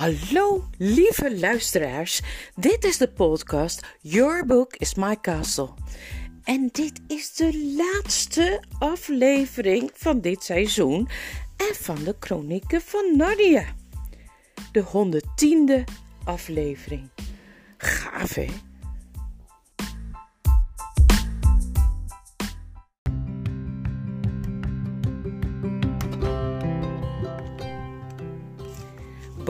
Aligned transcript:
Hallo, 0.00 0.64
lieve 0.78 1.38
luisteraars. 1.38 2.22
Dit 2.56 2.84
is 2.84 2.96
de 2.96 3.08
podcast 3.08 3.86
Your 4.00 4.46
Book 4.46 4.76
is 4.76 4.94
My 4.94 5.16
Castle. 5.20 5.68
En 6.44 6.68
dit 6.72 7.00
is 7.06 7.34
de 7.34 7.74
laatste 7.76 8.64
aflevering 8.78 9.90
van 9.94 10.20
dit 10.20 10.42
seizoen 10.42 11.08
en 11.56 11.74
van 11.74 12.04
de 12.04 12.16
Chronieken 12.20 12.80
van 12.80 13.16
Nadia. 13.16 13.64
De 14.72 14.84
110e 14.84 15.84
aflevering. 16.24 17.10
Gaaf, 17.76 18.34
hè? 18.34 18.46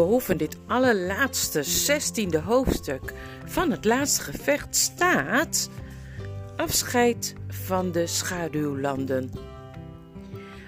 Boven 0.09 0.37
dit 0.37 0.57
allerlaatste 0.67 1.63
zestiende 1.63 2.41
hoofdstuk 2.41 3.13
van 3.45 3.71
het 3.71 3.85
laatste 3.85 4.23
gevecht 4.23 4.77
staat 4.77 5.71
afscheid 6.57 7.35
van 7.49 7.93
de 7.93 8.07
schaduwlanden. 8.07 9.31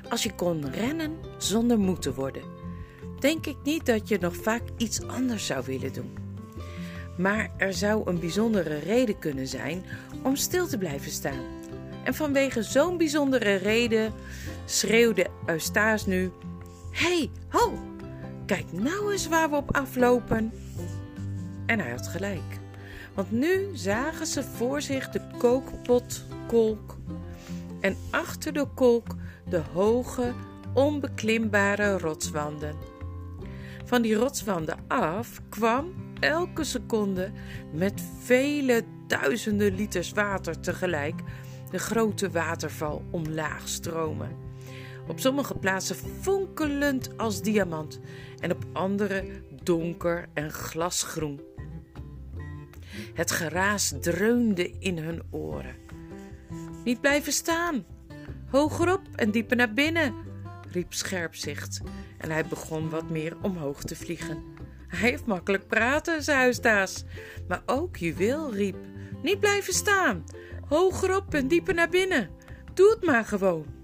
Als 0.08 0.22
je 0.22 0.34
kon 0.34 0.70
rennen 0.70 1.16
zonder 1.38 1.78
moe 1.78 1.98
te 1.98 2.14
worden, 2.14 2.42
denk 3.20 3.46
ik 3.46 3.56
niet 3.64 3.86
dat 3.86 4.08
je 4.08 4.18
nog 4.20 4.36
vaak 4.36 4.62
iets 4.77 5.06
anders 5.06 5.46
zou 5.46 5.64
willen 5.66 5.92
doen. 5.92 6.16
Maar 7.16 7.50
er 7.56 7.74
zou 7.74 8.10
een 8.10 8.20
bijzondere 8.20 8.78
reden 8.78 9.19
kunnen 9.19 9.46
zijn 9.48 9.84
om 10.22 10.36
stil 10.36 10.66
te 10.66 10.78
blijven 10.78 11.10
staan. 11.10 11.44
En 12.05 12.14
vanwege 12.14 12.62
zo'n 12.62 12.96
bijzondere 12.96 13.55
reden 13.55 14.12
schreeuwde 14.64 15.27
Eustace 15.46 16.08
nu: 16.08 16.30
Hey, 16.91 17.30
ho! 17.48 17.92
Kijk 18.47 18.73
nou 18.73 19.12
eens 19.12 19.29
waar 19.29 19.51
we 19.51 19.57
op 19.57 19.77
aflopen. 19.77 20.53
En 21.67 21.81
hij 21.81 21.91
had 21.91 22.09
gelijk. 22.09 22.61
Want 23.15 23.31
nu 23.31 23.69
zagen 23.73 24.27
ze 24.27 24.43
voor 24.43 24.83
zich 24.83 25.11
de 25.11 25.21
kookpotkolk. 25.39 26.97
En 27.81 27.97
achter 28.11 28.53
de 28.53 28.67
kolk 28.75 29.07
de 29.48 29.63
hoge, 29.73 30.33
onbeklimbare 30.75 31.98
rotswanden. 31.98 32.75
Van 33.85 34.03
die 34.03 34.15
rotswanden 34.15 34.79
af 34.89 35.41
kwam 35.48 35.93
elke 36.20 36.65
seconde 36.65 37.31
met 37.73 38.03
vele 38.23 38.85
duizenden 39.07 39.75
liters 39.75 40.13
water 40.13 40.61
tegelijk 40.61 41.20
de 41.70 41.79
grote 41.79 42.31
waterval 42.31 43.03
omlaag 43.11 43.69
stromen. 43.69 44.37
Op 45.08 45.20
sommige 45.20 45.55
plaatsen 45.55 45.97
fonkelend 45.97 47.19
als 47.19 47.42
diamant 47.42 48.00
en 48.39 48.50
op 48.50 48.64
andere 48.72 49.25
donker 49.62 50.28
en 50.34 50.50
glasgroen. 50.50 51.41
Het 53.14 53.30
geraas 53.30 53.95
dreunde 54.00 54.70
in 54.78 54.98
hun 54.98 55.23
oren. 55.30 55.75
Niet 56.84 57.00
blijven 57.00 57.33
staan, 57.33 57.84
hogerop 58.50 59.03
en 59.14 59.30
dieper 59.30 59.56
naar 59.56 59.73
binnen, 59.73 60.14
riep 60.70 60.92
Scherpzicht 60.92 61.80
en 62.19 62.30
hij 62.30 62.47
begon 62.47 62.91
wat 62.91 63.11
meer 63.11 63.36
omhoog 63.42 63.83
te 63.83 63.97
vliegen. 63.97 64.42
Hij 64.89 65.11
heeft 65.11 65.27
makkelijk 65.27 65.67
praten, 65.67 66.23
zei 66.23 66.39
Huisdaas, 66.39 67.05
maar 67.48 67.62
ook 67.67 67.97
Juweel 67.97 68.55
riep: 68.55 68.77
Niet 69.23 69.41
blijven 69.41 69.73
staan, 69.73 70.25
hogerop 70.69 71.34
en 71.34 71.48
dieper 71.48 71.75
naar 71.75 71.89
binnen. 71.89 72.30
Doe 72.75 72.91
het 72.91 73.05
maar 73.05 73.25
gewoon. 73.25 73.81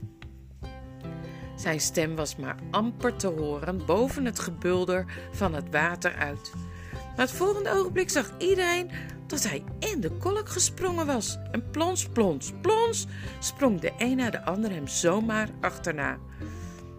Zijn 1.59 1.81
stem 1.81 2.17
was 2.17 2.37
maar 2.37 2.57
amper 2.71 3.17
te 3.17 3.27
horen 3.27 3.87
boven 3.87 4.25
het 4.25 4.39
gebulder 4.39 5.05
van 5.33 5.55
het 5.55 5.71
water 5.71 6.15
uit. 6.15 6.53
Maar 6.93 7.27
het 7.27 7.31
volgende 7.31 7.71
ogenblik 7.71 8.11
zag 8.11 8.31
iedereen 8.39 8.91
dat 9.27 9.49
hij 9.49 9.65
in 9.79 10.01
de 10.01 10.11
kolk 10.11 10.49
gesprongen 10.49 11.07
was. 11.07 11.39
En 11.51 11.71
plons, 11.71 12.09
plons, 12.09 12.53
plons 12.61 13.07
sprong 13.39 13.81
de 13.81 13.93
een 13.99 14.17
na 14.17 14.31
de 14.31 14.45
ander 14.45 14.71
hem 14.71 14.87
zomaar 14.87 15.49
achterna. 15.61 16.19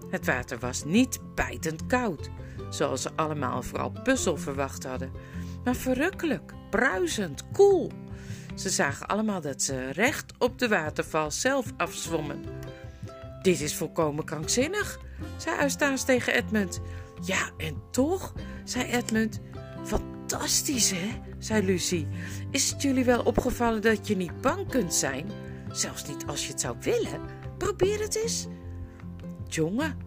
Het 0.09 0.25
water 0.25 0.59
was 0.59 0.83
niet 0.83 1.19
bijtend 1.35 1.85
koud, 1.85 2.29
zoals 2.69 3.01
ze 3.01 3.09
allemaal 3.15 3.63
vooral 3.63 3.91
puzzel 4.03 4.37
verwacht 4.37 4.83
hadden, 4.83 5.11
maar 5.63 5.75
verrukkelijk, 5.75 6.53
bruisend, 6.69 7.43
koel. 7.51 7.91
Ze 8.55 8.69
zagen 8.69 9.07
allemaal 9.07 9.41
dat 9.41 9.61
ze 9.61 9.91
recht 9.91 10.33
op 10.37 10.59
de 10.59 10.67
waterval 10.67 11.31
zelf 11.31 11.65
afzwommen. 11.77 12.58
Dit 13.41 13.61
is 13.61 13.75
volkomen 13.75 14.25
krankzinnig, 14.25 14.99
zei 15.37 15.61
Eustace 15.61 16.05
tegen 16.05 16.33
Edmund. 16.33 16.79
Ja, 17.21 17.49
en 17.57 17.81
toch, 17.91 18.33
zei 18.63 18.85
Edmund. 18.85 19.39
Fantastisch, 19.83 20.91
hè? 20.91 21.21
zei 21.37 21.65
Lucie. 21.65 22.07
Is 22.51 22.69
het 22.69 22.81
jullie 22.81 23.03
wel 23.03 23.21
opgevallen 23.21 23.81
dat 23.81 24.07
je 24.07 24.15
niet 24.15 24.41
bang 24.41 24.67
kunt 24.67 24.93
zijn? 24.93 25.25
Zelfs 25.71 26.07
niet 26.07 26.25
als 26.25 26.45
je 26.45 26.51
het 26.51 26.61
zou 26.61 26.75
willen. 26.79 27.21
Probeer 27.57 27.99
het 27.99 28.15
eens. 28.15 28.47
Jongen, 29.47 29.97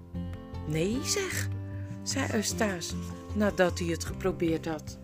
nee 0.66 0.99
zeg, 1.04 1.49
zei 2.03 2.26
Eustace 2.32 2.94
nadat 3.34 3.78
hij 3.78 3.88
het 3.88 4.04
geprobeerd 4.04 4.66
had. 4.66 4.99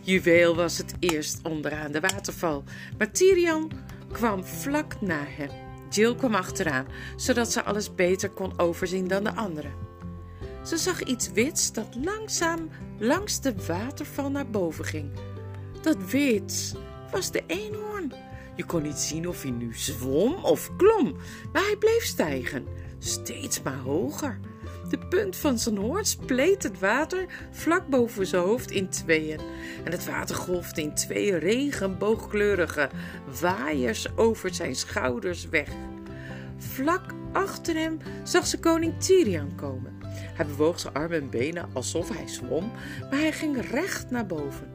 Juweel 0.00 0.54
was 0.54 0.78
het 0.78 0.94
eerst 0.98 1.40
onderaan 1.42 1.92
de 1.92 2.00
waterval, 2.00 2.64
maar 2.98 3.10
Tyrion 3.10 3.72
kwam 4.12 4.44
vlak 4.44 5.00
na 5.00 5.24
hem. 5.26 5.61
Jill 5.94 6.14
kwam 6.14 6.34
achteraan, 6.34 6.86
zodat 7.16 7.52
ze 7.52 7.62
alles 7.62 7.94
beter 7.94 8.30
kon 8.30 8.58
overzien 8.58 9.08
dan 9.08 9.24
de 9.24 9.34
anderen. 9.34 9.72
Ze 10.64 10.76
zag 10.76 11.02
iets 11.02 11.30
wits 11.30 11.72
dat 11.72 11.96
langzaam 12.04 12.68
langs 12.98 13.40
de 13.40 13.54
waterval 13.66 14.30
naar 14.30 14.50
boven 14.50 14.84
ging. 14.84 15.10
Dat 15.82 16.10
wit 16.10 16.74
was 17.10 17.30
de 17.30 17.42
eenhoorn. 17.46 18.12
Je 18.56 18.64
kon 18.64 18.82
niet 18.82 18.98
zien 18.98 19.28
of 19.28 19.42
hij 19.42 19.50
nu 19.50 19.74
zwom 19.74 20.34
of 20.34 20.76
klom, 20.76 21.16
maar 21.52 21.62
hij 21.62 21.76
bleef 21.76 22.04
stijgen, 22.04 22.66
steeds 22.98 23.62
maar 23.62 23.78
hoger. 23.78 24.38
De 24.88 24.98
punt 24.98 25.36
van 25.36 25.58
zijn 25.58 25.76
hoorn 25.76 26.04
spleet 26.04 26.62
het 26.62 26.78
water 26.78 27.26
vlak 27.50 27.86
boven 27.86 28.26
zijn 28.26 28.42
hoofd 28.42 28.70
in 28.70 28.88
tweeën. 28.88 29.40
En 29.84 29.92
het 29.92 30.06
water 30.06 30.34
golfde 30.34 30.82
in 30.82 30.94
twee 30.94 31.36
regenboogkleurige 31.36 32.90
waaiers 33.40 34.16
over 34.16 34.54
zijn 34.54 34.74
schouders 34.74 35.48
weg. 35.48 35.68
Vlak 36.56 37.14
achter 37.32 37.74
hem 37.74 37.98
zag 38.22 38.46
ze 38.46 38.58
koning 38.58 39.00
Tyrion 39.00 39.54
komen. 39.54 39.92
Hij 40.12 40.46
bewoog 40.46 40.80
zijn 40.80 40.94
armen 40.94 41.20
en 41.20 41.30
benen 41.30 41.68
alsof 41.72 42.16
hij 42.16 42.28
zwom, 42.28 42.70
maar 43.10 43.18
hij 43.18 43.32
ging 43.32 43.70
recht 43.70 44.10
naar 44.10 44.26
boven, 44.26 44.70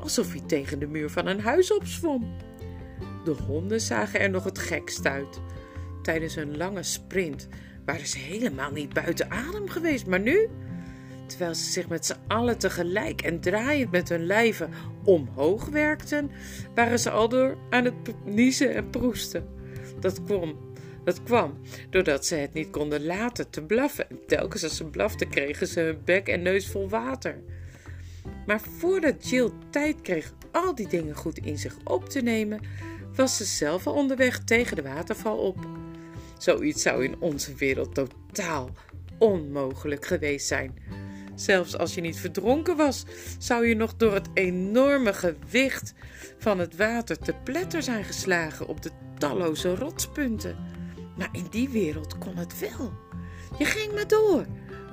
alsof 0.00 0.32
hij 0.32 0.42
tegen 0.46 0.78
de 0.78 0.86
muur 0.86 1.10
van 1.10 1.26
een 1.26 1.40
huis 1.40 1.72
opzwom. 1.72 2.36
De 3.24 3.30
honden 3.30 3.80
zagen 3.80 4.20
er 4.20 4.30
nog 4.30 4.44
het 4.44 4.58
gekst 4.58 5.06
uit. 5.06 5.40
Tijdens 6.02 6.34
hun 6.34 6.56
lange 6.56 6.82
sprint 6.82 7.48
waren 7.90 8.06
ze 8.06 8.18
helemaal 8.18 8.70
niet 8.70 8.92
buiten 8.92 9.30
adem 9.30 9.68
geweest, 9.68 10.06
maar 10.06 10.20
nu, 10.20 10.48
terwijl 11.26 11.54
ze 11.54 11.70
zich 11.70 11.88
met 11.88 12.06
z'n 12.06 12.16
allen 12.26 12.58
tegelijk 12.58 13.22
en 13.22 13.40
draaiend 13.40 13.90
met 13.90 14.08
hun 14.08 14.26
lijven 14.26 14.70
omhoog 15.04 15.68
werkten, 15.68 16.30
waren 16.74 16.98
ze 16.98 17.10
al 17.10 17.28
door 17.28 17.56
aan 17.70 17.84
het 17.84 17.94
niezen 18.24 18.74
en 18.74 18.90
proesten. 18.90 19.48
Dat 20.00 20.22
kwam, 20.24 20.56
dat 21.04 21.22
kwam 21.22 21.58
doordat 21.90 22.26
ze 22.26 22.34
het 22.34 22.52
niet 22.52 22.70
konden 22.70 23.04
laten 23.04 23.50
te 23.50 23.62
blaffen. 23.62 24.10
En 24.10 24.18
telkens 24.26 24.62
als 24.62 24.76
ze 24.76 24.84
blaften, 24.84 25.28
kregen 25.28 25.66
ze 25.66 25.80
hun 25.80 26.00
bek 26.04 26.28
en 26.28 26.42
neus 26.42 26.68
vol 26.68 26.88
water. 26.88 27.38
Maar 28.46 28.60
voordat 28.78 29.28
Jill 29.28 29.50
tijd 29.70 30.00
kreeg 30.00 30.32
al 30.52 30.74
die 30.74 30.88
dingen 30.88 31.14
goed 31.14 31.38
in 31.38 31.58
zich 31.58 31.76
op 31.84 32.08
te 32.08 32.20
nemen, 32.20 32.60
was 33.14 33.36
ze 33.36 33.44
zelf 33.44 33.86
al 33.86 33.94
onderweg 33.94 34.44
tegen 34.44 34.76
de 34.76 34.82
waterval 34.82 35.36
op. 35.36 35.79
Zoiets 36.42 36.82
zou 36.82 37.04
in 37.04 37.20
onze 37.20 37.54
wereld 37.54 37.94
totaal 37.94 38.70
onmogelijk 39.18 40.06
geweest 40.06 40.46
zijn. 40.46 40.78
Zelfs 41.34 41.76
als 41.76 41.94
je 41.94 42.00
niet 42.00 42.20
verdronken 42.20 42.76
was, 42.76 43.04
zou 43.38 43.66
je 43.66 43.74
nog 43.74 43.96
door 43.96 44.14
het 44.14 44.28
enorme 44.34 45.12
gewicht 45.12 45.94
van 46.38 46.58
het 46.58 46.76
water 46.76 47.18
te 47.18 47.34
pletter 47.44 47.82
zijn 47.82 48.04
geslagen 48.04 48.66
op 48.66 48.82
de 48.82 48.90
talloze 49.18 49.74
rotspunten. 49.74 50.56
Maar 51.16 51.28
in 51.32 51.46
die 51.50 51.68
wereld 51.68 52.18
kon 52.18 52.36
het 52.36 52.58
wel. 52.58 52.92
Je 53.58 53.64
ging 53.64 53.92
maar 53.92 54.08
door, 54.08 54.46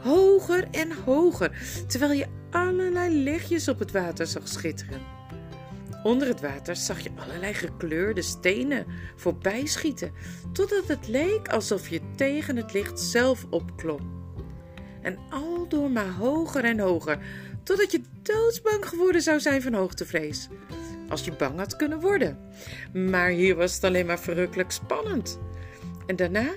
hoger 0.04 0.68
en 0.72 0.92
hoger, 1.06 1.52
terwijl 1.88 2.12
je 2.12 2.28
allerlei 2.52 3.24
lichtjes 3.24 3.68
op 3.68 3.80
het 3.80 3.92
water 3.92 4.28
zag 4.28 4.48
schitteren. 4.48 5.17
Onder 6.08 6.28
het 6.28 6.42
water 6.42 6.76
zag 6.76 7.00
je 7.00 7.10
allerlei 7.16 7.54
gekleurde 7.54 8.22
stenen 8.22 8.86
voorbij 9.16 9.66
schieten, 9.66 10.12
totdat 10.52 10.88
het 10.88 11.08
leek 11.08 11.48
alsof 11.48 11.90
je 11.90 12.02
tegen 12.16 12.56
het 12.56 12.74
licht 12.74 13.00
zelf 13.00 13.46
opklom. 13.50 14.32
En 15.02 15.18
al 15.30 15.68
door 15.68 15.92
maar 15.92 16.10
hoger 16.10 16.64
en 16.64 16.80
hoger, 16.80 17.20
totdat 17.64 17.92
je 17.92 18.02
doodsbang 18.22 18.88
geworden 18.88 19.22
zou 19.22 19.40
zijn 19.40 19.62
van 19.62 19.74
hoogtevrees. 19.74 20.48
Als 21.10 21.26
je 21.26 21.32
bang 21.32 21.58
had 21.58 21.76
kunnen 21.76 22.00
worden. 22.00 22.40
Maar 22.94 23.30
hier 23.30 23.56
was 23.56 23.74
het 23.74 23.84
alleen 23.84 24.06
maar 24.06 24.20
verrukkelijk 24.20 24.72
spannend. 24.72 25.40
En 26.06 26.16
daarna 26.16 26.50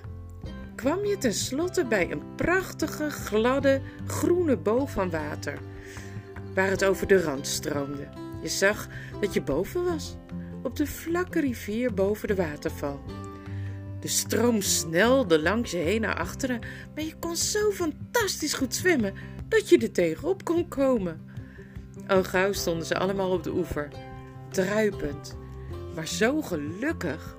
kwam 0.74 1.04
je 1.04 1.18
tenslotte 1.18 1.84
bij 1.84 2.10
een 2.10 2.34
prachtige, 2.36 3.10
gladde, 3.10 3.80
groene 4.06 4.56
boog 4.56 4.90
van 4.90 5.10
water, 5.10 5.58
waar 6.54 6.70
het 6.70 6.84
over 6.84 7.06
de 7.06 7.22
rand 7.22 7.46
stroomde. 7.46 8.29
Je 8.42 8.48
zag 8.48 8.88
dat 9.20 9.34
je 9.34 9.42
boven 9.42 9.84
was, 9.84 10.16
op 10.62 10.76
de 10.76 10.86
vlakke 10.86 11.40
rivier 11.40 11.94
boven 11.94 12.28
de 12.28 12.34
waterval. 12.34 13.00
De 14.00 14.08
stroom 14.08 14.60
snelde 14.60 15.42
langs 15.42 15.70
je 15.70 15.76
heen 15.76 16.00
naar 16.00 16.18
achteren, 16.18 16.60
maar 16.94 17.04
je 17.04 17.14
kon 17.18 17.36
zo 17.36 17.70
fantastisch 17.70 18.54
goed 18.54 18.74
zwemmen 18.74 19.14
dat 19.48 19.68
je 19.68 19.78
er 19.78 19.92
tegenop 19.92 20.44
kon 20.44 20.68
komen. 20.68 21.28
Al 22.06 22.24
gauw 22.24 22.52
stonden 22.52 22.86
ze 22.86 22.98
allemaal 22.98 23.30
op 23.30 23.42
de 23.42 23.52
oever, 23.52 23.88
druipend, 24.50 25.36
maar 25.94 26.06
zo 26.06 26.42
gelukkig. 26.42 27.36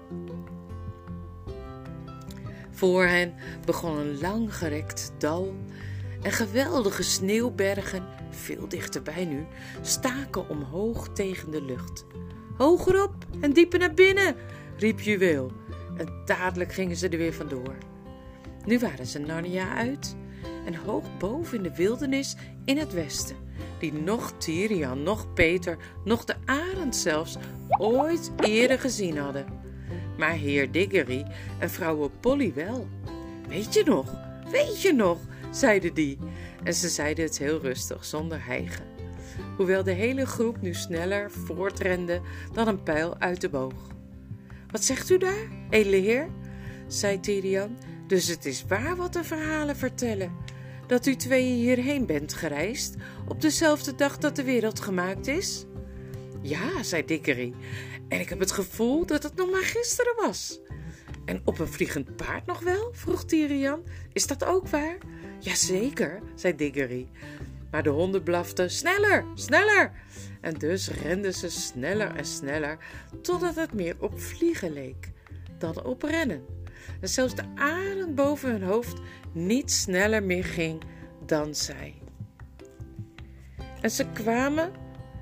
Voor 2.71 3.03
hen 3.03 3.33
begon 3.65 3.97
een 3.97 4.19
langgerekt 4.19 5.13
dal 5.17 5.55
en 6.21 6.31
geweldige 6.31 7.03
sneeuwbergen, 7.03 8.05
veel 8.31 8.67
dichterbij 8.67 9.25
nu, 9.25 9.45
staken 9.81 10.49
omhoog 10.49 11.09
tegen 11.13 11.51
de 11.51 11.61
lucht. 11.61 12.05
Hogerop 12.57 13.13
en 13.39 13.53
dieper 13.53 13.79
naar 13.79 13.93
binnen, 13.93 14.35
riep 14.77 14.99
Juweel. 14.99 15.51
En 15.97 16.07
dadelijk 16.25 16.73
gingen 16.73 16.95
ze 16.95 17.09
er 17.09 17.17
weer 17.17 17.33
vandoor. 17.33 17.75
Nu 18.65 18.79
waren 18.79 19.05
ze 19.05 19.19
Narnia 19.19 19.75
uit 19.75 20.15
en 20.65 20.75
hoog 20.75 21.17
boven 21.17 21.57
in 21.57 21.63
de 21.63 21.75
wildernis 21.75 22.35
in 22.65 22.77
het 22.77 22.93
westen, 22.93 23.35
die 23.79 23.93
nog 23.93 24.33
Tyrian, 24.37 25.03
nog 25.03 25.33
Peter, 25.33 25.77
nog 26.03 26.25
de 26.25 26.35
arend 26.45 26.95
zelfs 26.95 27.37
ooit 27.69 28.31
eerder 28.39 28.79
gezien 28.79 29.17
hadden. 29.17 29.45
Maar 30.17 30.31
heer 30.31 30.71
Diggory 30.71 31.25
en 31.59 31.69
vrouwe 31.69 32.09
Polly 32.19 32.53
wel. 32.53 32.87
Weet 33.47 33.73
je 33.73 33.83
nog, 33.83 34.13
weet 34.51 34.81
je 34.81 34.93
nog, 34.93 35.17
zeiden 35.51 35.93
die. 35.93 36.17
En 36.63 36.73
ze 36.73 36.89
zeiden 36.89 37.25
het 37.25 37.37
heel 37.37 37.59
rustig, 37.59 38.05
zonder 38.05 38.45
hijgen. 38.45 38.85
Hoewel 39.57 39.83
de 39.83 39.91
hele 39.91 40.25
groep 40.25 40.61
nu 40.61 40.73
sneller 40.73 41.31
voortrende 41.31 42.21
dan 42.53 42.67
een 42.67 42.83
pijl 42.83 43.19
uit 43.19 43.41
de 43.41 43.49
boog. 43.49 43.87
Wat 44.71 44.83
zegt 44.83 45.09
u 45.09 45.17
daar, 45.17 45.47
edele 45.69 45.95
heer? 45.95 46.29
zei 46.87 47.19
Tyrian. 47.19 47.77
Dus 48.07 48.27
het 48.27 48.45
is 48.45 48.65
waar 48.67 48.95
wat 48.95 49.13
de 49.13 49.23
verhalen 49.23 49.75
vertellen. 49.75 50.31
Dat 50.87 51.05
u 51.05 51.15
tweeën 51.15 51.55
hierheen 51.55 52.05
bent 52.05 52.33
gereisd 52.33 52.95
op 53.27 53.41
dezelfde 53.41 53.95
dag 53.95 54.17
dat 54.17 54.35
de 54.35 54.43
wereld 54.43 54.79
gemaakt 54.79 55.27
is? 55.27 55.65
Ja, 56.41 56.83
zei 56.83 57.05
Dickery. 57.05 57.53
En 58.07 58.19
ik 58.19 58.29
heb 58.29 58.39
het 58.39 58.51
gevoel 58.51 59.05
dat 59.05 59.23
het 59.23 59.35
nog 59.35 59.51
maar 59.51 59.63
gisteren 59.63 60.15
was. 60.15 60.59
En 61.25 61.41
op 61.45 61.59
een 61.59 61.67
vliegend 61.67 62.15
paard 62.15 62.45
nog 62.45 62.59
wel? 62.59 62.89
vroeg 62.93 63.25
Tyrian. 63.25 63.83
Is 64.13 64.27
dat 64.27 64.45
ook 64.45 64.67
waar? 64.67 64.97
Jazeker, 65.41 66.19
zei 66.35 66.55
Diggory. 66.55 67.07
Maar 67.71 67.83
de 67.83 67.89
honden 67.89 68.23
blaften 68.23 68.71
sneller, 68.71 69.25
sneller. 69.33 69.91
En 70.41 70.53
dus 70.53 70.89
renden 70.89 71.33
ze 71.33 71.49
sneller 71.49 72.15
en 72.15 72.25
sneller, 72.25 72.77
totdat 73.21 73.55
het 73.55 73.73
meer 73.73 73.95
op 73.99 74.19
vliegen 74.19 74.73
leek 74.73 75.11
dan 75.57 75.83
op 75.83 76.03
rennen. 76.03 76.45
En 77.01 77.09
zelfs 77.09 77.35
de 77.35 77.43
arend 77.55 78.15
boven 78.15 78.51
hun 78.51 78.63
hoofd 78.63 79.01
niet 79.31 79.71
sneller 79.71 80.23
meer 80.23 80.43
ging 80.45 80.81
dan 81.25 81.55
zij. 81.55 81.93
En 83.81 83.91
ze 83.91 84.05
kwamen 84.13 84.71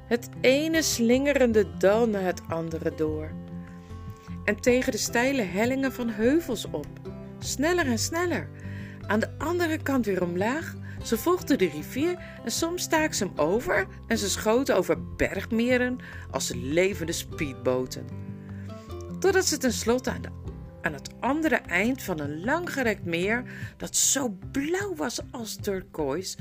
het 0.07 0.30
ene 0.42 0.81
slingerende 0.81 1.77
dal 1.77 2.07
na 2.07 2.19
het 2.19 2.42
andere 2.48 2.95
door. 2.95 3.31
En 4.45 4.62
tegen 4.62 4.92
de 4.92 4.98
steile 4.98 5.42
hellingen 5.42 5.94
van 5.94 6.10
heuvels 6.10 6.65
op. 6.65 6.88
Sneller 7.39 7.86
en 7.86 8.00
sneller. 8.00 8.50
Aan 9.09 9.19
de 9.19 9.29
andere 9.38 9.77
kant 9.77 10.06
weer 10.06 10.23
omlaag. 10.23 10.75
Ze 11.03 11.17
volgden 11.17 11.57
de 11.57 11.69
rivier 11.69 12.17
en 12.44 12.51
soms 12.51 12.83
staken 12.83 13.15
ze 13.15 13.23
hem 13.23 13.33
over 13.38 13.88
en 14.07 14.17
ze 14.17 14.29
schoten 14.29 14.75
over 14.75 15.15
bergmeren 15.15 15.97
als 16.31 16.51
levende 16.56 17.11
speedboten. 17.11 18.06
Totdat 19.19 19.45
ze 19.45 19.57
tenslotte 19.57 20.11
aan, 20.11 20.21
de, 20.21 20.29
aan 20.81 20.94
het 20.94 21.09
andere 21.19 21.56
eind 21.56 22.03
van 22.03 22.19
een 22.19 22.44
langgerekt 22.44 23.06
meer, 23.06 23.44
dat 23.77 23.95
zo 23.95 24.38
blauw 24.51 24.95
was 24.95 25.19
als 25.31 25.55
turquoise, 25.55 26.38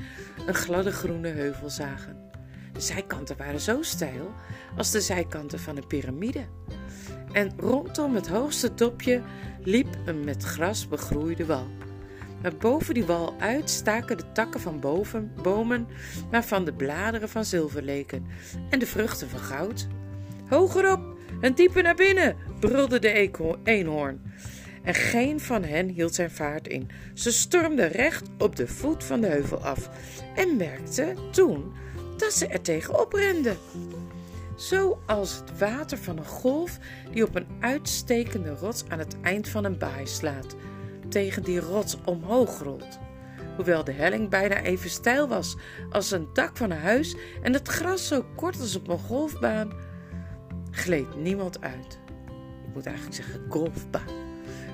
een 0.46 0.54
gladde 0.54 0.92
groene 0.92 1.28
heuvel 1.28 1.70
zagen. 1.70 2.30
De 2.72 2.80
zijkanten 2.80 3.36
waren 3.36 3.60
zo 3.60 3.82
steil 3.82 4.32
als 4.76 4.90
de 4.90 5.00
zijkanten 5.00 5.58
van 5.58 5.76
een 5.76 5.86
piramide. 5.86 6.44
En 7.32 7.52
rondom 7.56 8.14
het 8.14 8.28
hoogste 8.28 8.74
topje 8.74 9.22
liep 9.62 9.96
een 10.04 10.24
met 10.24 10.42
gras 10.42 10.88
begroeide 10.88 11.46
wal. 11.46 11.66
Maar 12.42 12.56
boven 12.56 12.94
die 12.94 13.04
wal 13.04 13.34
uit 13.38 13.70
staken 13.70 14.16
de 14.16 14.32
takken 14.32 14.60
van 14.60 14.80
boven, 14.80 15.32
bomen 15.42 15.86
waarvan 16.30 16.64
de 16.64 16.72
bladeren 16.72 17.28
van 17.28 17.44
zilver 17.44 17.82
leken 17.82 18.26
en 18.70 18.78
de 18.78 18.86
vruchten 18.86 19.28
van 19.28 19.40
goud. 19.40 19.86
Hogerop 20.48 21.16
en 21.40 21.54
dieper 21.54 21.82
naar 21.82 21.94
binnen, 21.94 22.36
brulde 22.60 22.98
de 22.98 23.30
eenhoorn. 23.64 24.20
En 24.82 24.94
geen 24.94 25.40
van 25.40 25.64
hen 25.64 25.88
hield 25.88 26.14
zijn 26.14 26.30
vaart 26.30 26.68
in. 26.68 26.90
Ze 27.14 27.32
stormden 27.32 27.88
recht 27.88 28.28
op 28.38 28.56
de 28.56 28.66
voet 28.66 29.04
van 29.04 29.20
de 29.20 29.26
heuvel 29.26 29.64
af 29.64 29.90
en 30.34 30.56
merkten 30.56 31.16
toen 31.30 31.72
dat 32.16 32.32
ze 32.32 32.46
er 32.46 32.60
tegenop 32.60 33.12
renden. 33.12 33.56
Zoals 34.56 35.36
het 35.36 35.58
water 35.58 35.98
van 35.98 36.18
een 36.18 36.26
golf 36.26 36.78
die 37.12 37.24
op 37.24 37.34
een 37.34 37.46
uitstekende 37.60 38.54
rots 38.54 38.84
aan 38.88 38.98
het 38.98 39.16
eind 39.22 39.48
van 39.48 39.64
een 39.64 39.78
baai 39.78 40.06
slaat, 40.06 40.56
tegen 41.08 41.42
die 41.42 41.60
rots 41.60 41.96
omhoog 42.04 42.62
rolt. 42.62 42.98
Hoewel 43.56 43.84
de 43.84 43.92
helling 43.92 44.28
bijna 44.28 44.60
even 44.60 44.90
steil 44.90 45.28
was 45.28 45.56
als 45.90 46.10
een 46.10 46.28
dak 46.32 46.56
van 46.56 46.70
een 46.70 46.78
huis 46.78 47.16
en 47.42 47.52
het 47.52 47.68
gras 47.68 48.06
zo 48.06 48.24
kort 48.36 48.60
als 48.60 48.76
op 48.76 48.88
een 48.88 48.98
golfbaan, 48.98 49.72
gleed 50.70 51.16
niemand 51.16 51.60
uit. 51.60 51.98
Ik 52.66 52.74
moet 52.74 52.86
eigenlijk 52.86 53.16
zeggen 53.16 53.40
golfbaan. 53.48 54.26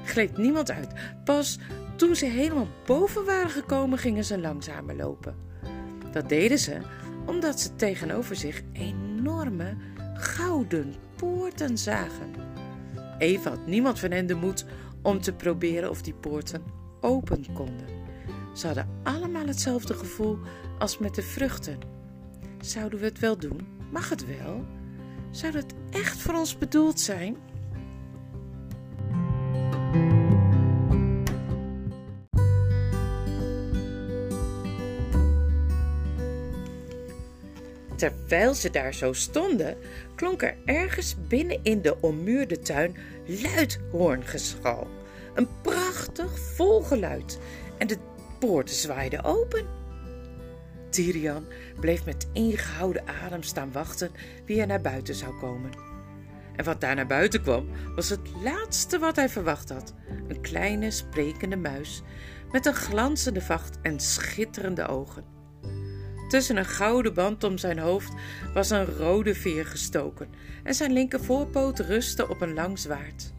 Gleed 0.05 0.37
niemand 0.37 0.71
uit. 0.71 0.93
Pas 1.25 1.59
toen 1.97 2.17
ze 2.17 2.27
helemaal 2.27 2.69
boven 2.87 3.25
waren 3.25 3.51
gekomen, 3.51 3.99
gingen 3.99 4.25
ze 4.25 4.39
langzamer 4.39 4.97
lopen. 4.97 5.37
Dat 6.13 6.29
deden 6.29 6.59
ze 6.59 6.79
omdat 7.27 7.61
ze 7.61 7.77
tegenover 7.77 8.37
zich 8.37 8.63
enorme 8.73 9.77
gouden 10.15 10.95
poorten 11.17 11.79
zagen. 11.79 12.35
Even 13.19 13.51
had 13.51 13.67
niemand 13.67 13.99
van 13.99 14.11
hen 14.11 14.27
de 14.27 14.35
moed 14.35 14.65
om 15.05 15.21
te 15.21 15.33
proberen 15.33 15.91
of 15.91 16.03
die 16.03 16.15
poorten 16.15 16.63
open 17.01 17.53
konden. 17.53 17.87
Ze 18.55 18.67
hadden 18.67 18.89
allemaal 19.03 19.47
hetzelfde 19.47 19.95
gevoel 19.95 20.39
als 20.79 20.99
met 20.99 21.15
de 21.15 21.23
vruchten. 21.23 21.79
Zouden 22.61 22.99
we 22.99 23.05
het 23.05 23.19
wel 23.19 23.39
doen? 23.39 23.67
Mag 23.91 24.09
het 24.09 24.27
wel? 24.27 24.65
Zou 25.31 25.57
het 25.57 25.75
echt 25.91 26.19
voor 26.19 26.35
ons 26.35 26.59
bedoeld 26.59 27.01
zijn? 27.01 27.37
Terwijl 37.97 38.55
ze 38.55 38.71
daar 38.71 38.95
zo 38.95 39.13
stonden, 39.13 39.77
klonk 40.15 40.43
er 40.43 40.57
ergens 40.65 41.17
binnen 41.29 41.61
in 41.63 41.83
de 41.83 42.01
ommuurde 42.01 42.59
tuin 42.59 42.97
luid 43.27 43.81
hoorngeschal. 43.91 44.87
Een 45.35 45.49
prachtig 45.63 46.39
vol 46.39 46.83
geluid 46.83 47.39
en 47.79 47.87
de 47.87 47.99
poorten 48.39 48.75
zwaaiden 48.75 49.25
open. 49.25 49.67
Tyrian 50.91 51.45
bleef 51.81 52.05
met 52.05 52.29
ingehouden 52.33 53.09
adem 53.23 53.43
staan 53.43 53.73
wachten 53.73 54.11
wie 54.47 54.61
er 54.61 54.67
naar 54.67 54.81
buiten 54.81 55.15
zou 55.15 55.39
komen. 55.39 55.71
En 56.57 56.65
wat 56.65 56.81
daar 56.81 56.95
naar 56.95 57.07
buiten 57.07 57.43
kwam, 57.43 57.69
was 57.95 58.09
het 58.09 58.29
laatste 58.43 58.99
wat 58.99 59.17
hij 59.17 59.29
verwacht 59.29 59.69
had: 59.69 59.95
een 60.29 60.41
kleine 60.41 60.91
sprekende 60.91 61.57
muis 61.57 62.03
met 62.53 62.67
een 62.67 62.75
glanzende 62.75 63.41
vacht 63.41 63.79
en 63.83 64.01
schitterende 64.01 64.87
ogen. 64.87 65.25
Tussen 66.29 66.57
een 66.57 66.65
gouden 66.65 67.15
band 67.15 67.45
om 67.45 67.59
zijn 67.59 67.79
hoofd 67.79 68.13
was 68.55 68.71
een 68.71 68.87
rode 68.87 69.35
veer 69.35 69.67
gestoken 69.67 70.29
en 70.63 70.75
zijn 70.75 70.93
linker 70.93 71.21
voorpoot 71.25 71.79
rustte 71.79 72.29
op 72.29 72.41
een 72.41 72.55
lang 72.55 72.79
zwaard. 72.79 73.34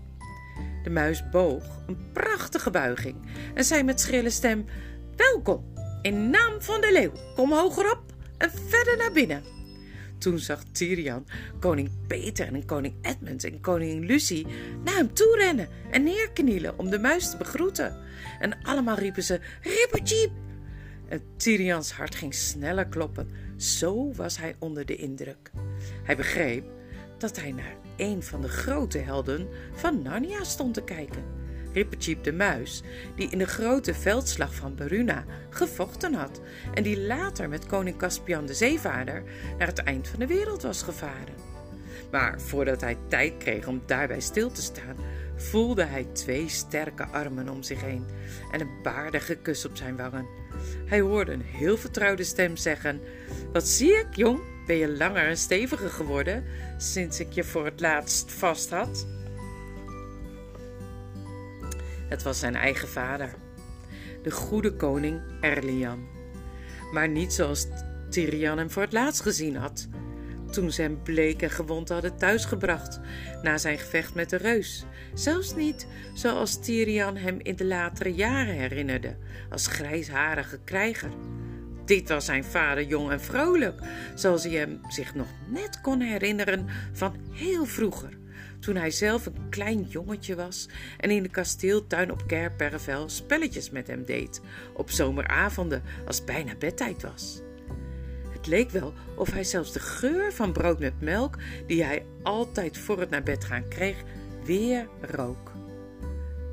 De 0.86 0.92
muis 0.92 1.30
boog 1.30 1.64
een 1.88 2.12
prachtige 2.14 2.72
buiging 2.72 3.16
en 3.54 3.64
zei 3.64 3.84
met 3.84 4.02
schrille 4.02 4.30
stem: 4.30 4.66
Welkom, 5.16 5.74
in 6.02 6.30
naam 6.30 6.62
van 6.62 6.82
de 6.82 6.92
leeuw, 6.92 7.12
kom 7.36 7.54
hogerop 7.54 8.04
en 8.38 8.52
verder 8.68 8.98
naar 8.98 9.12
binnen. 9.12 9.44
Toen 10.18 10.40
zag 10.40 10.64
Tyrian 10.72 11.28
koning 11.60 11.90
Peter 12.08 12.48
en 12.48 12.66
koning 12.66 12.94
Edmund 13.02 13.44
en 13.44 13.62
koningin 13.62 14.06
Lucie 14.06 14.48
naar 14.84 14.96
hem 14.96 15.14
toe 15.14 15.38
rennen 15.38 15.70
en 15.92 16.04
neerknielen 16.04 16.80
om 16.80 16.90
de 16.90 17.00
muis 17.00 17.30
te 17.30 17.38
begroeten. 17.38 17.98
En 18.40 18.62
allemaal 18.62 18.98
riepen 18.98 19.24
ze: 19.24 19.40
Rippertjeep, 19.62 20.32
en 21.08 21.22
Tyrians 21.38 21.92
hart 21.92 22.16
ging 22.16 22.34
sneller 22.34 22.88
kloppen. 22.88 23.30
Zo 23.58 24.14
was 24.14 24.38
hij 24.38 24.56
onder 24.60 24.86
de 24.86 24.96
indruk. 24.96 25.52
Hij 26.04 26.16
begreep 26.16 26.66
dat 27.18 27.40
hij 27.40 27.52
naar 27.52 27.76
een 27.98 28.24
van 28.24 28.42
de 28.42 28.50
grote 28.50 28.98
helden 28.98 29.48
van 29.74 30.02
Narnia 30.02 30.44
stond 30.44 30.74
te 30.74 30.84
kijken. 30.84 31.24
Rippertjeep 31.74 32.24
de 32.24 32.34
muis, 32.34 32.82
die 33.16 33.30
in 33.30 33.38
de 33.38 33.48
grote 33.48 33.94
veldslag 33.94 34.56
van 34.56 34.76
Beruna 34.76 35.26
gevochten 35.50 36.14
had 36.14 36.42
en 36.74 36.84
die 36.84 37.02
later 37.02 37.50
met 37.50 37.66
koning 37.66 37.98
Caspian 37.98 38.46
de 38.46 38.54
Zeevaarder 38.54 39.24
naar 39.58 39.68
het 39.68 39.84
eind 39.84 40.08
van 40.08 40.20
de 40.20 40.28
wereld 40.28 40.62
was 40.62 40.82
gevaren. 40.82 41.36
Maar 42.12 42.42
voordat 42.42 42.82
hij 42.82 42.98
tijd 43.08 43.38
kreeg 43.38 43.68
om 43.68 43.82
daarbij 43.86 44.20
stil 44.20 44.52
te 44.52 44.62
staan, 44.62 44.96
voelde 45.36 45.84
hij 45.84 46.04
twee 46.04 46.50
sterke 46.50 47.06
armen 47.06 47.50
om 47.50 47.64
zich 47.64 47.82
heen 47.82 48.06
en 48.52 48.62
een 48.62 48.82
baardige 48.84 49.36
kus 49.36 49.66
op 49.66 49.76
zijn 49.76 49.98
wangen. 49.98 50.28
Hij 50.86 51.00
hoorde 51.00 51.32
een 51.32 51.42
heel 51.42 51.78
vertrouwde 51.78 52.24
stem 52.24 52.58
zeggen: 52.58 53.02
Wat 53.54 53.68
zie 53.68 53.92
ik, 53.92 54.16
jong? 54.16 54.55
Ben 54.66 54.76
je 54.76 54.98
langer 54.98 55.28
en 55.28 55.38
steviger 55.38 55.90
geworden 55.90 56.44
sinds 56.78 57.20
ik 57.20 57.32
je 57.32 57.44
voor 57.44 57.66
het 57.66 57.80
laatst 57.80 58.32
vast 58.32 58.70
had? 58.70 59.08
Het 62.08 62.24
was 62.24 62.40
zijn 62.40 62.56
eigen 62.56 62.88
vader, 62.88 63.36
de 64.24 64.32
goede 64.32 64.74
koning 64.74 65.22
Erlian. 65.42 66.08
Maar 66.92 67.10
niet 67.10 67.34
zoals 67.34 67.68
Tirian 68.10 68.58
hem 68.58 68.72
voor 68.72 68.82
het 68.82 68.94
laatst 68.94 69.22
gezien 69.22 69.56
had, 69.56 69.88
toen 70.52 70.72
ze 70.72 70.82
hem 70.82 71.02
bleek 71.04 71.42
en 71.42 71.50
gewond 71.50 71.90
hadden 71.90 72.18
thuisgebracht 72.18 73.00
na 73.42 73.58
zijn 73.58 73.78
gevecht 73.78 74.14
met 74.14 74.30
de 74.30 74.38
reus. 74.38 74.86
Zelfs 75.14 75.56
niet 75.56 75.88
zoals 76.14 76.60
Tirian 76.60 77.18
hem 77.18 77.40
in 77.42 77.56
de 77.56 77.66
latere 77.66 78.14
jaren 78.14 78.54
herinnerde, 78.54 79.16
als 79.50 79.68
grijsharige 79.68 80.60
krijger. 80.64 81.12
Dit 81.86 82.10
was 82.10 82.26
zijn 82.26 82.44
vader 82.44 82.84
jong 82.84 83.12
en 83.12 83.22
vrolijk, 83.22 83.82
zoals 84.16 84.44
hij 84.44 84.52
hem 84.52 84.80
zich 84.88 85.16
nog 85.16 85.28
net 85.48 85.82
kon 85.82 86.02
herinneren 86.02 86.68
van 86.92 87.16
heel 87.32 87.66
vroeger 87.66 88.18
toen 88.60 88.76
hij 88.76 88.92
zelf 88.92 89.26
een 89.26 89.50
klein 89.50 89.82
jongetje 89.82 90.36
was 90.36 90.70
en 90.98 91.12
in 91.12 91.24
de 91.24 91.30
kasteeltuin 91.30 92.12
op 92.12 92.28
Kerpervel 92.28 93.10
spelletjes 93.10 93.70
met 93.70 93.88
hem 93.88 94.06
deed, 94.06 94.42
op 94.74 94.90
zomeravonden 94.90 95.84
als 96.06 96.24
bijna 96.24 96.56
bedtijd 96.56 97.02
was. 97.02 97.42
Het 98.30 98.48
leek 98.48 98.70
wel 98.70 98.94
of 99.16 99.32
hij 99.32 99.44
zelfs 99.44 99.72
de 99.72 99.80
geur 99.80 100.34
van 100.34 100.54
brood 100.54 100.80
met 100.80 101.02
melk, 101.02 101.38
die 101.68 101.84
hij 101.84 102.06
altijd 102.24 102.78
voor 102.78 103.00
het 103.00 103.10
naar 103.10 103.24
bed 103.24 103.44
gaan 103.46 103.68
kreeg, 103.68 104.04
weer 104.44 104.88
rook. 105.02 105.52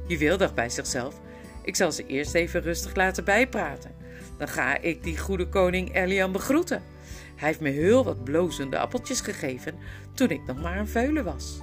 Juweel 0.06 0.36
dacht 0.36 0.54
bij 0.54 0.70
zichzelf: 0.70 1.20
Ik 1.62 1.76
zal 1.76 1.92
ze 1.92 2.06
eerst 2.06 2.34
even 2.34 2.62
rustig 2.62 2.94
laten 2.94 3.24
bijpraten. 3.24 4.01
Dan 4.38 4.48
ga 4.48 4.78
ik 4.78 5.02
die 5.02 5.18
goede 5.18 5.48
koning 5.48 5.94
Elian 5.94 6.32
begroeten. 6.32 6.82
Hij 7.36 7.48
heeft 7.48 7.60
me 7.60 7.68
heel 7.68 8.04
wat 8.04 8.24
blozende 8.24 8.78
appeltjes 8.78 9.20
gegeven 9.20 9.74
toen 10.14 10.30
ik 10.30 10.46
nog 10.46 10.62
maar 10.62 10.78
een 10.78 10.88
veulen 10.88 11.24
was. 11.24 11.60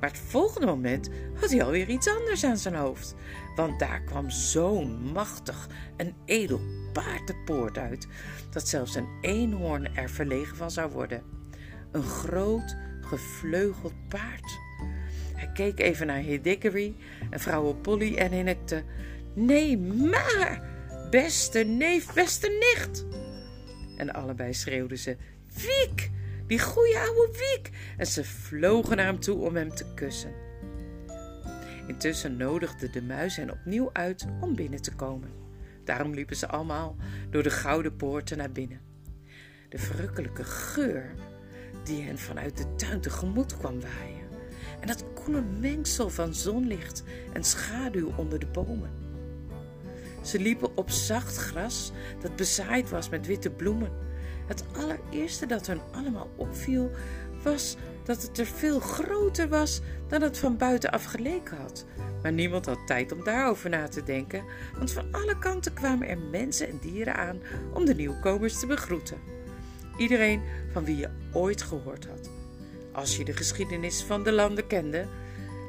Maar 0.00 0.10
het 0.10 0.18
volgende 0.18 0.66
moment 0.66 1.10
had 1.40 1.50
hij 1.50 1.64
alweer 1.64 1.88
iets 1.88 2.08
anders 2.08 2.44
aan 2.44 2.56
zijn 2.56 2.74
hoofd. 2.74 3.14
Want 3.56 3.78
daar 3.78 4.00
kwam 4.00 4.30
zo'n 4.30 5.12
machtig 5.12 5.68
en 5.96 6.14
edel 6.24 6.60
paard 6.92 7.26
de 7.26 7.34
poort 7.44 7.78
uit, 7.78 8.06
dat 8.50 8.68
zelfs 8.68 8.94
een 8.94 9.08
eenhoorn 9.20 9.96
er 9.96 10.10
verlegen 10.10 10.56
van 10.56 10.70
zou 10.70 10.90
worden. 10.90 11.22
Een 11.92 12.02
groot, 12.02 12.76
gevleugeld 13.00 14.08
paard. 14.08 14.58
Hij 15.34 15.50
keek 15.52 15.80
even 15.80 16.06
naar 16.06 16.16
Hidikory 16.18 16.94
en 17.30 17.40
vrouw 17.40 17.74
Polly 17.74 18.14
en 18.14 18.32
hinnikte: 18.32 18.84
Nee, 19.34 19.78
maar, 19.78 20.62
beste 21.10 21.58
neef, 21.58 22.12
beste 22.12 22.48
nicht. 22.48 23.04
En 23.96 24.12
allebei 24.12 24.52
schreeuwden 24.52 24.98
ze: 24.98 25.16
Wiek! 25.54 26.10
Die 26.46 26.58
goeie 26.58 26.98
oude 26.98 27.28
Wiek! 27.32 27.70
En 27.96 28.06
ze 28.06 28.24
vlogen 28.24 28.96
naar 28.96 29.06
hem 29.06 29.20
toe 29.20 29.38
om 29.38 29.56
hem 29.56 29.74
te 29.74 29.94
kussen. 29.94 30.32
Intussen 31.86 32.36
nodigde 32.36 32.90
de 32.90 33.02
muis 33.02 33.36
hen 33.36 33.50
opnieuw 33.50 33.90
uit 33.92 34.26
om 34.40 34.54
binnen 34.54 34.82
te 34.82 34.94
komen. 34.94 35.30
Daarom 35.84 36.14
liepen 36.14 36.36
ze 36.36 36.46
allemaal 36.46 36.96
door 37.30 37.42
de 37.42 37.50
gouden 37.50 37.96
poorten 37.96 38.38
naar 38.38 38.52
binnen. 38.52 38.80
De 39.68 39.78
verrukkelijke 39.78 40.44
geur 40.44 41.14
die 41.84 42.02
hen 42.02 42.18
vanuit 42.18 42.56
de 42.56 42.74
tuin 42.74 43.00
tegemoet 43.00 43.56
kwam 43.56 43.80
waaien. 43.80 44.28
En 44.80 44.86
dat 44.86 45.04
koele 45.12 45.42
mengsel 45.42 46.10
van 46.10 46.34
zonlicht 46.34 47.02
en 47.32 47.44
schaduw 47.44 48.12
onder 48.16 48.38
de 48.38 48.46
bomen. 48.46 49.09
Ze 50.30 50.40
liepen 50.40 50.76
op 50.76 50.90
zacht 50.90 51.36
gras 51.36 51.92
dat 52.20 52.36
bezaaid 52.36 52.90
was 52.90 53.08
met 53.08 53.26
witte 53.26 53.50
bloemen 53.50 53.90
het 54.50 54.64
allereerste 54.76 55.46
dat 55.46 55.66
hun 55.66 55.80
allemaal 55.92 56.30
opviel 56.36 56.90
was 57.42 57.76
dat 58.04 58.22
het 58.22 58.38
er 58.38 58.46
veel 58.46 58.80
groter 58.80 59.48
was 59.48 59.80
dan 60.08 60.22
het 60.22 60.38
van 60.38 60.56
buitenaf 60.56 61.04
geleken 61.04 61.56
had. 61.56 61.84
Maar 62.22 62.32
niemand 62.32 62.66
had 62.66 62.86
tijd 62.86 63.12
om 63.12 63.24
daarover 63.24 63.70
na 63.70 63.88
te 63.88 64.02
denken, 64.02 64.44
want 64.78 64.92
van 64.92 65.12
alle 65.12 65.38
kanten 65.38 65.72
kwamen 65.72 66.08
er 66.08 66.18
mensen 66.18 66.68
en 66.68 66.78
dieren 66.80 67.14
aan 67.14 67.40
om 67.72 67.84
de 67.84 67.94
nieuwkomers 67.94 68.60
te 68.60 68.66
begroeten. 68.66 69.18
Iedereen 69.96 70.42
van 70.72 70.84
wie 70.84 70.96
je 70.96 71.10
ooit 71.32 71.62
gehoord 71.62 72.06
had. 72.06 72.30
Als 72.92 73.16
je 73.16 73.24
de 73.24 73.32
geschiedenis 73.32 74.02
van 74.02 74.22
de 74.22 74.32
landen 74.32 74.66
kende, 74.66 75.06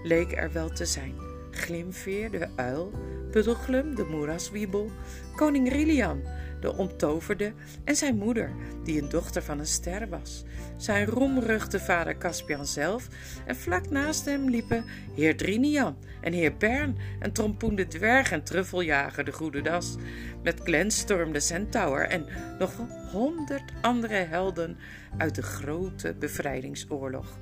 leek 0.04 0.32
er 0.32 0.52
wel 0.52 0.70
te 0.70 0.86
zijn. 0.86 1.16
Glimveer 1.52 2.32
de 2.32 2.48
uil, 2.56 2.92
De 3.32 4.06
moeraswiebel, 4.10 4.92
koning 5.36 5.72
Rilian 5.72 6.22
de 6.62 6.78
onttoverde, 6.78 7.54
en 7.84 7.96
zijn 7.96 8.16
moeder, 8.16 8.52
die 8.84 9.02
een 9.02 9.10
dochter 9.10 9.44
van 9.44 9.60
een 9.60 9.66
ster 9.66 10.10
was. 10.10 10.44
Zijn 10.78 11.06
roemruchte 11.06 11.80
vader 11.80 12.18
Caspian 12.18 12.66
zelf, 12.66 13.08
en 13.46 13.56
vlak 13.56 13.90
naast 13.90 14.26
hem 14.26 14.50
liepen 14.50 14.86
heer 15.16 15.38
Drinian 15.38 15.98
en 16.22 16.34
heer 16.34 16.58
Bern 16.58 16.98
en 17.20 17.32
Trompoen 17.32 17.76
de 17.76 17.88
dwerg 17.88 18.32
en 18.32 18.44
Truffeljager 18.44 19.24
de 19.24 19.32
Goede 19.32 19.62
Das, 19.62 19.96
met 20.44 20.60
Glenstorm 20.64 21.34
de 21.34 21.40
centaur 21.40 22.08
en 22.08 22.26
nog 22.60 22.72
honderd 23.12 23.72
andere 23.82 24.14
helden 24.14 24.78
uit 25.18 25.36
de 25.36 25.42
grote 25.42 26.16
bevrijdingsoorlog. 26.20 27.38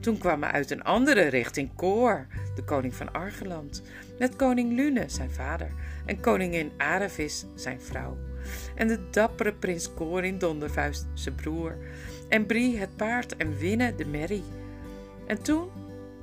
Toen 0.00 0.18
kwamen 0.18 0.52
uit 0.52 0.70
een 0.70 0.82
andere 0.82 1.22
richting 1.22 1.74
Koor, 1.74 2.26
de 2.54 2.64
koning 2.64 2.94
van 2.94 3.12
Argeland, 3.12 3.82
met 4.18 4.36
koning 4.36 4.76
Lune, 4.76 5.04
zijn 5.06 5.30
vader, 5.30 5.70
en 6.06 6.20
koningin 6.20 6.72
Arevis, 6.76 7.46
zijn 7.54 7.80
vrouw, 7.80 8.16
en 8.74 8.88
de 8.88 9.10
dappere 9.10 9.52
prins 9.52 9.94
Corin 9.94 10.38
Dondervuist, 10.38 11.06
zijn 11.14 11.34
broer, 11.34 11.76
en 12.28 12.46
Brie 12.46 12.78
het 12.78 12.96
paard 12.96 13.36
en 13.36 13.56
Winne 13.56 13.94
de 13.94 14.06
merrie. 14.06 14.44
En 15.26 15.42
toen, 15.42 15.68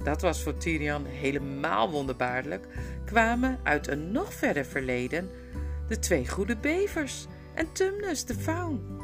dat 0.03 0.21
was 0.21 0.43
voor 0.43 0.57
Tyrian 0.57 1.05
helemaal 1.05 1.91
wonderbaarlijk, 1.91 2.67
kwamen 3.05 3.59
uit 3.63 3.87
een 3.87 4.11
nog 4.11 4.33
verder 4.33 4.65
verleden 4.65 5.29
de 5.87 5.99
twee 5.99 6.27
goede 6.29 6.57
bevers 6.57 7.25
en 7.53 7.71
Tumnus 7.71 8.25
de 8.25 8.35
faun. 8.35 8.94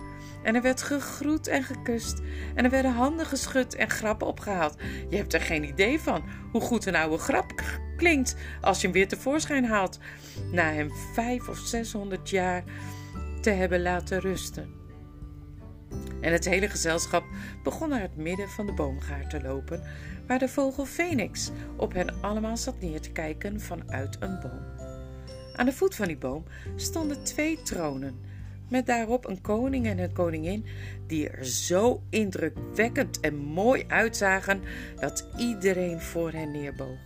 En 0.43 0.55
er 0.55 0.62
werd 0.62 0.81
gegroet 0.81 1.48
en 1.48 1.63
gekust. 1.63 2.21
En 2.55 2.63
er 2.63 2.69
werden 2.69 2.93
handen 2.93 3.25
geschud 3.25 3.75
en 3.75 3.89
grappen 3.89 4.27
opgehaald. 4.27 4.75
Je 5.10 5.17
hebt 5.17 5.33
er 5.33 5.41
geen 5.41 5.63
idee 5.63 6.00
van 6.00 6.24
hoe 6.51 6.62
goed 6.62 6.86
een 6.86 6.95
oude 6.95 7.17
grap 7.17 7.51
klinkt 7.98 8.36
als 8.62 8.77
je 8.77 8.83
hem 8.83 8.95
weer 8.95 9.07
tevoorschijn 9.07 9.65
haalt. 9.65 10.00
Na 10.51 10.71
hem 10.71 10.91
vijf 11.13 11.50
of 11.50 11.57
zeshonderd 11.57 12.29
jaar 12.29 12.63
te 13.41 13.50
hebben 13.50 13.81
laten 13.81 14.19
rusten. 14.19 14.79
En 16.21 16.31
het 16.31 16.45
hele 16.45 16.69
gezelschap 16.69 17.24
begon 17.63 17.89
naar 17.89 18.01
het 18.01 18.15
midden 18.15 18.50
van 18.50 18.65
de 18.65 18.74
boomgaard 18.74 19.29
te 19.29 19.41
lopen, 19.41 19.83
waar 20.27 20.39
de 20.39 20.48
vogel 20.48 20.86
Phoenix 20.86 21.51
op 21.77 21.93
hen 21.93 22.21
allemaal 22.21 22.57
zat 22.57 22.81
neer 22.81 23.01
te 23.01 23.12
kijken 23.12 23.62
vanuit 23.62 24.17
een 24.19 24.39
boom. 24.39 24.89
Aan 25.55 25.65
de 25.65 25.74
voet 25.74 25.95
van 25.95 26.07
die 26.07 26.17
boom 26.17 26.43
stonden 26.75 27.24
twee 27.24 27.62
tronen 27.62 28.19
met 28.72 28.86
daarop 28.86 29.28
een 29.28 29.42
koning 29.42 29.86
en 29.86 30.00
een 30.00 30.13
koningin 30.13 30.66
die 31.08 31.30
er 31.30 31.46
zo 31.46 32.04
indrukwekkend 32.10 33.20
en 33.20 33.36
mooi 33.36 33.84
uitzagen 33.88 34.62
dat 35.00 35.28
iedereen 35.38 36.01
voor 36.01 36.32
hen 36.32 36.51
neerboog. 36.51 37.00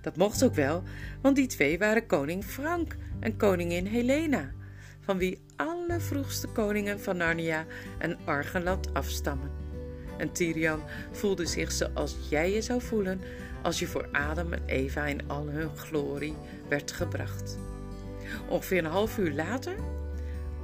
Dat 0.00 0.16
mocht 0.16 0.44
ook 0.44 0.54
wel, 0.54 0.82
want 1.20 1.36
die 1.36 1.46
twee 1.46 1.78
waren 1.78 2.06
koning 2.06 2.44
Frank 2.44 2.96
en 3.20 3.36
koningin 3.36 3.86
Helena, 3.86 4.50
van 5.00 5.18
wie 5.18 5.40
alle 5.56 6.00
vroegste 6.00 6.46
koningen 6.46 7.00
van 7.00 7.16
Narnia 7.16 7.64
en 7.98 8.18
Argenland 8.24 8.94
afstammen. 8.94 9.50
En 10.18 10.32
Tyrian 10.32 10.82
voelde 11.10 11.46
zich 11.46 11.72
zoals 11.72 12.16
jij 12.30 12.52
je 12.52 12.62
zou 12.62 12.82
voelen 12.82 13.20
als 13.62 13.78
je 13.78 13.86
voor 13.86 14.08
Adam 14.12 14.52
en 14.52 14.62
Eva 14.66 15.06
in 15.06 15.28
al 15.28 15.48
hun 15.48 15.76
glorie 15.76 16.34
werd 16.68 16.92
gebracht. 16.92 17.58
Ongeveer 18.48 18.78
een 18.78 18.90
half 18.90 19.18
uur 19.18 19.32
later 19.32 19.74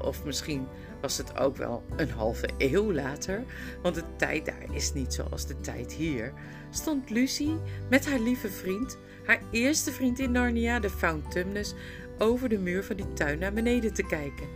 of 0.02 0.24
misschien 0.24 0.66
was 1.00 1.18
het 1.18 1.38
ook 1.38 1.56
wel 1.56 1.82
een 1.96 2.10
halve 2.10 2.48
eeuw 2.58 2.92
later, 2.92 3.44
want 3.82 3.94
de 3.94 4.04
tijd 4.16 4.46
daar 4.46 4.74
is 4.74 4.92
niet 4.92 5.14
zoals 5.14 5.46
de 5.46 5.60
tijd 5.60 5.92
hier, 5.92 6.32
stond 6.70 7.10
Lucy 7.10 7.50
met 7.90 8.10
haar 8.10 8.20
lieve 8.20 8.48
vriend, 8.48 8.98
haar 9.24 9.40
eerste 9.50 9.92
vriend 9.92 10.18
in 10.18 10.32
Narnia, 10.32 10.80
de 10.80 10.90
Faun 10.90 11.28
Tumnus, 11.28 11.74
over 12.18 12.48
de 12.48 12.58
muur 12.58 12.84
van 12.84 12.96
die 12.96 13.12
tuin 13.12 13.38
naar 13.38 13.52
beneden 13.52 13.94
te 13.94 14.06
kijken. 14.06 14.48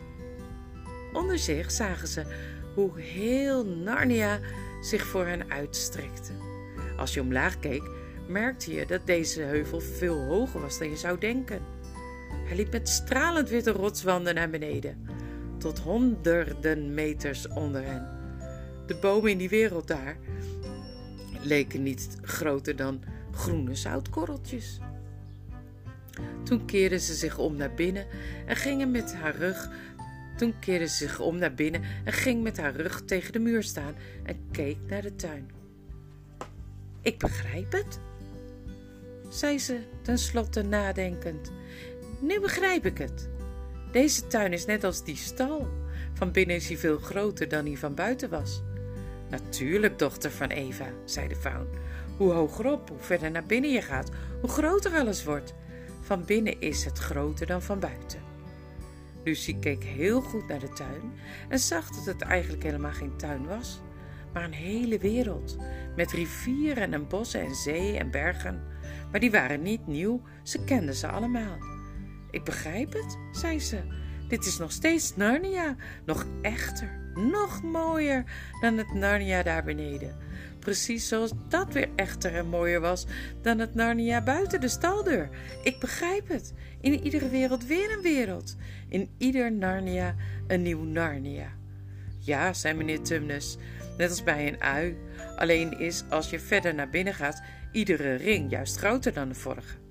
Onder 1.13 1.39
zich 1.39 1.71
zagen 1.71 2.09
ze 2.09 2.23
hoe 2.75 3.01
heel 3.01 3.67
Narnia 3.67 4.41
zich 4.81 5.07
voor 5.07 5.27
hen 5.27 5.51
uitstrekte. 5.51 6.33
Als 6.97 7.15
je 7.15 7.21
omlaag 7.21 7.59
keek, 7.59 7.91
merkte 8.29 8.75
je 8.75 8.87
dat 8.87 9.07
deze 9.07 9.43
heuvel 9.43 9.81
veel 9.81 10.25
hoger 10.25 10.61
was 10.61 10.79
dan 10.79 10.91
je 10.91 10.97
zou 10.97 11.19
denken. 11.19 11.61
Hij 12.45 12.57
liep 12.57 12.73
met 12.73 12.89
stralend 12.89 13.49
witte 13.49 13.71
rotswanden 13.71 14.35
naar 14.35 14.51
beneden, 14.51 15.09
tot 15.65 15.79
honderden 15.79 16.95
meters 16.95 17.49
onder 17.49 17.85
hen. 17.85 18.09
De 18.87 18.95
bomen 18.95 19.31
in 19.31 19.39
die 19.39 19.49
wereld 19.49 19.87
daar 19.87 20.17
leken 21.41 21.83
niet 21.83 22.09
groter 22.23 22.77
dan 22.77 23.03
groene 23.31 23.75
zoutkorreltjes. 23.75 24.79
Toen 26.43 26.65
keerde 26.65 26.99
ze 26.99 27.15
zich 27.15 27.39
om 27.39 27.57
naar 27.57 27.75
binnen 27.75 28.07
en 28.47 28.57
ging 28.57 28.93
met 28.93 29.15
haar 29.15 29.37
rug. 29.37 29.71
Toen 30.37 30.55
keerde 30.59 30.89
ze 30.89 30.97
zich 30.97 31.21
om 31.21 31.39
naar 31.39 31.55
binnen 31.55 31.83
en 32.05 32.13
ging 32.13 32.43
met 32.43 32.57
haar 32.57 32.77
rug 32.77 33.05
tegen 33.05 33.33
de 33.33 33.39
muur 33.39 33.63
staan 33.63 33.95
en 34.25 34.37
keek 34.51 34.77
naar 34.87 35.03
de 35.03 35.17
tuin. 35.17 35.51
Ik 37.03 37.19
begrijp 37.19 37.73
het, 37.73 37.99
zei 39.29 39.59
ze 39.59 39.79
tenslotte 40.03 40.63
nadenkend. 40.63 41.53
Nu 42.21 42.41
begrijp 42.41 42.87
ik 42.87 42.99
het. 42.99 43.33
Deze 43.95 44.27
tuin 44.27 44.53
is 44.53 44.67
net 44.67 44.85
als 44.85 45.05
die 45.05 45.17
stal. 45.17 45.69
Van 46.13 46.33
binnen 46.33 46.57
is 46.57 46.69
hij 46.69 46.77
veel 46.77 46.99
groter 46.99 47.49
dan 47.49 47.67
hij 47.67 47.77
van 47.77 47.95
buiten 47.95 48.31
was. 48.31 48.63
Natuurlijk, 49.31 49.99
dochter 49.99 50.31
van 50.31 50.49
Eva, 50.49 50.87
zei 51.05 51.29
de 51.29 51.37
faun. 51.37 51.67
Hoe 52.17 52.33
hoger 52.33 52.73
op, 52.73 52.89
hoe 52.89 52.99
verder 52.99 53.31
naar 53.31 53.47
binnen 53.47 53.71
je 53.71 53.83
gaat, 53.83 54.11
hoe 54.41 54.51
groter 54.51 54.93
alles 54.93 55.25
wordt. 55.25 55.55
Van 56.01 56.25
binnen 56.25 56.61
is 56.61 56.85
het 56.85 56.99
groter 56.99 57.47
dan 57.47 57.63
van 57.63 57.79
buiten. 57.79 58.21
Lucie 59.25 59.59
keek 59.59 59.85
heel 59.85 60.21
goed 60.21 60.49
naar 60.49 60.61
de 60.61 60.73
tuin 60.73 61.13
en 61.49 61.59
zag 61.59 61.91
dat 61.91 62.05
het 62.05 62.23
eigenlijk 62.23 62.63
helemaal 62.63 62.93
geen 62.93 63.17
tuin 63.17 63.47
was, 63.47 63.81
maar 64.33 64.45
een 64.45 64.53
hele 64.53 64.99
wereld. 64.99 65.57
Met 65.97 66.13
rivieren 66.13 66.93
en 66.93 67.09
bossen 67.09 67.41
en 67.41 67.55
zee 67.55 67.99
en 67.99 68.11
bergen. 68.11 68.63
Maar 69.11 69.21
die 69.21 69.31
waren 69.31 69.63
niet 69.63 69.87
nieuw, 69.87 70.23
ze 70.43 70.65
kenden 70.65 70.95
ze 70.95 71.09
allemaal. 71.09 71.74
Ik 72.35 72.45
begrijp 72.45 72.93
het, 72.93 73.19
zei 73.33 73.61
ze. 73.61 73.79
Dit 74.29 74.47
is 74.47 74.59
nog 74.59 74.73
steeds 74.73 75.17
Narnia, 75.17 75.77
nog 76.05 76.27
echter, 76.43 77.13
nog 77.15 77.63
mooier 77.63 78.25
dan 78.61 78.79
het 78.79 78.95
Narnia 78.95 79.43
daar 79.43 79.65
beneden. 79.65 80.17
Precies 80.59 81.09
zoals 81.09 81.33
dat 81.49 81.73
weer 81.73 81.89
echter 81.97 82.35
en 82.35 82.47
mooier 82.47 82.81
was 82.81 83.07
dan 83.43 83.59
het 83.59 83.75
Narnia 83.75 84.23
buiten 84.23 84.61
de 84.61 84.69
staldeur. 84.69 85.29
Ik 85.63 85.81
begrijp 85.81 86.29
het. 86.29 86.53
In 86.81 87.05
iedere 87.05 87.29
wereld 87.29 87.67
weer 87.67 87.93
een 87.93 88.03
wereld. 88.03 88.57
In 88.89 89.11
ieder 89.19 89.53
Narnia 89.53 90.15
een 90.47 90.63
nieuw 90.63 90.83
Narnia. 90.83 91.49
Ja, 92.19 92.53
zei 92.53 92.75
meneer 92.75 93.03
Tumnus, 93.03 93.57
net 93.99 94.11
als 94.11 94.23
bij 94.23 94.49
een 94.49 94.61
ui. 94.61 94.97
Alleen 95.37 95.79
is, 95.79 96.05
als 96.11 96.31
je 96.31 96.41
verder 96.41 96.75
naar 96.75 96.91
binnen 96.91 97.15
gaat, 97.15 97.43
iedere 97.73 98.15
ring 98.15 98.51
juist 98.51 98.77
groter 98.77 99.13
dan 99.13 99.29
de 99.29 99.35
vorige. 99.35 99.84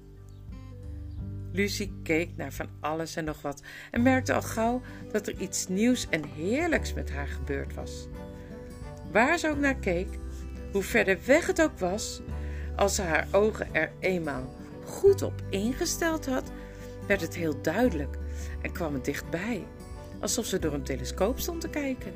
Lucie 1.53 1.93
keek 2.03 2.29
naar 2.35 2.51
van 2.51 2.69
alles 2.79 3.15
en 3.15 3.25
nog 3.25 3.41
wat 3.41 3.61
en 3.91 4.01
merkte 4.01 4.33
al 4.33 4.41
gauw 4.41 4.81
dat 5.11 5.27
er 5.27 5.35
iets 5.37 5.67
nieuws 5.67 6.07
en 6.09 6.23
heerlijks 6.25 6.93
met 6.93 7.11
haar 7.11 7.27
gebeurd 7.27 7.73
was. 7.73 8.07
Waar 9.11 9.37
ze 9.37 9.49
ook 9.49 9.57
naar 9.57 9.75
keek, 9.75 10.07
hoe 10.71 10.83
verder 10.83 11.17
weg 11.25 11.47
het 11.47 11.61
ook 11.61 11.79
was, 11.79 12.21
als 12.75 12.95
ze 12.95 13.01
haar 13.01 13.27
ogen 13.31 13.73
er 13.73 13.91
eenmaal 13.99 14.53
goed 14.85 15.21
op 15.21 15.41
ingesteld 15.49 16.25
had, 16.25 16.51
werd 17.07 17.21
het 17.21 17.35
heel 17.35 17.61
duidelijk 17.61 18.17
en 18.61 18.71
kwam 18.71 18.93
het 18.93 19.05
dichtbij, 19.05 19.65
alsof 20.19 20.45
ze 20.45 20.59
door 20.59 20.73
een 20.73 20.83
telescoop 20.83 21.39
stond 21.39 21.61
te 21.61 21.69
kijken. 21.69 22.13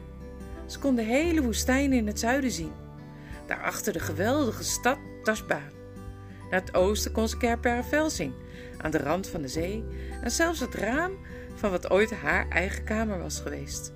Ze 0.65 0.79
kon 0.79 0.95
de 0.95 1.01
hele 1.01 1.41
woestijn 1.41 1.93
in 1.93 2.07
het 2.07 2.19
zuiden 2.19 2.51
zien, 2.51 2.71
daarachter 3.45 3.93
de 3.93 3.99
geweldige 3.99 4.63
stad 4.63 4.97
Tashbaan. 5.23 5.75
Naar 6.49 6.61
het 6.61 6.75
oosten 6.75 7.11
kon 7.11 7.27
ze 7.27 7.37
Kerpervel 7.37 8.09
zien, 8.09 8.33
aan 8.81 8.91
de 8.91 8.97
rand 8.97 9.27
van 9.27 9.41
de 9.41 9.47
zee, 9.47 9.83
en 10.21 10.31
zelfs 10.31 10.59
het 10.59 10.75
raam 10.75 11.11
van 11.55 11.71
wat 11.71 11.89
ooit 11.89 12.11
haar 12.11 12.49
eigen 12.49 12.83
kamer 12.83 13.17
was 13.19 13.39
geweest. 13.39 13.93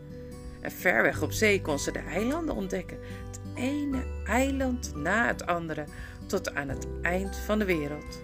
En 0.62 0.72
ver 0.72 1.02
weg 1.02 1.22
op 1.22 1.32
zee 1.32 1.62
kon 1.62 1.80
ze 1.80 1.92
de 1.92 2.00
eilanden 2.00 2.56
ontdekken, 2.56 2.98
het 3.28 3.40
ene 3.56 4.04
eiland 4.26 4.96
na 4.96 5.28
het 5.28 5.46
andere, 5.46 5.86
tot 6.26 6.56
aan 6.56 6.70
het 6.70 6.88
eind 7.02 7.36
van 7.36 7.60
de 7.60 7.66
wereld. 7.66 8.22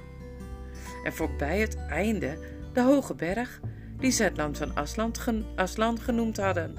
En 1.04 1.14
voorbij 1.14 1.60
het 1.60 1.76
einde 1.76 2.38
de 2.74 2.82
hoge 2.82 3.16
berg, 3.16 3.60
die 3.98 4.12
ze 4.12 4.24
het 4.24 4.38
land 4.38 4.58
van 4.58 4.76
Asland, 4.76 5.20
Aslan 5.56 6.00
genoemd 6.00 6.38
hadden. 6.38 6.74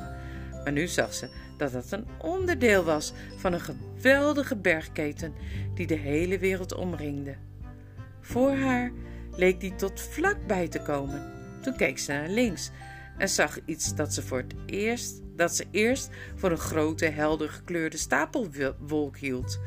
Maar 0.65 0.73
nu 0.73 0.87
zag 0.87 1.15
ze 1.15 1.29
dat 1.57 1.73
het 1.73 1.93
een 1.93 2.07
onderdeel 2.19 2.85
was 2.85 3.13
van 3.37 3.53
een 3.53 3.61
geweldige 3.61 4.57
bergketen 4.57 5.35
die 5.75 5.87
de 5.87 5.95
hele 5.95 6.39
wereld 6.39 6.75
omringde. 6.75 7.35
Voor 8.21 8.51
haar 8.51 8.93
leek 9.39 9.61
die 9.61 9.75
tot 9.75 10.01
vlakbij 10.01 10.69
te 10.69 10.83
komen. 10.83 11.33
Toen 11.63 11.77
keek 11.77 11.99
ze 11.99 12.13
naar 12.13 12.29
links 12.29 12.71
en 13.19 13.29
zag 13.29 13.59
iets 13.65 13.95
dat 13.95 14.15
ze 14.15 14.23
voor 14.23 14.39
het 14.39 14.55
eerst 14.67 15.23
dat 15.39 15.57
ze 15.57 15.67
eerst 15.71 16.09
voor 16.35 16.51
een 16.51 16.59
grote 16.59 17.07
helder 17.07 17.49
gekleurde 17.49 17.97
stapelwolk 17.97 19.17
hield, 19.17 19.61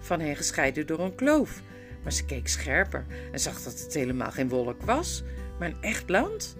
van 0.00 0.20
hen 0.20 0.36
gescheiden 0.36 0.86
door 0.86 1.00
een 1.00 1.14
kloof. 1.14 1.62
Maar 2.02 2.12
ze 2.12 2.24
keek 2.24 2.48
scherper 2.48 3.06
en 3.32 3.40
zag 3.40 3.62
dat 3.62 3.80
het 3.80 3.94
helemaal 3.94 4.30
geen 4.30 4.48
wolk 4.48 4.82
was, 4.82 5.22
maar 5.58 5.68
een 5.68 5.82
echt 5.82 6.08
land. 6.08 6.56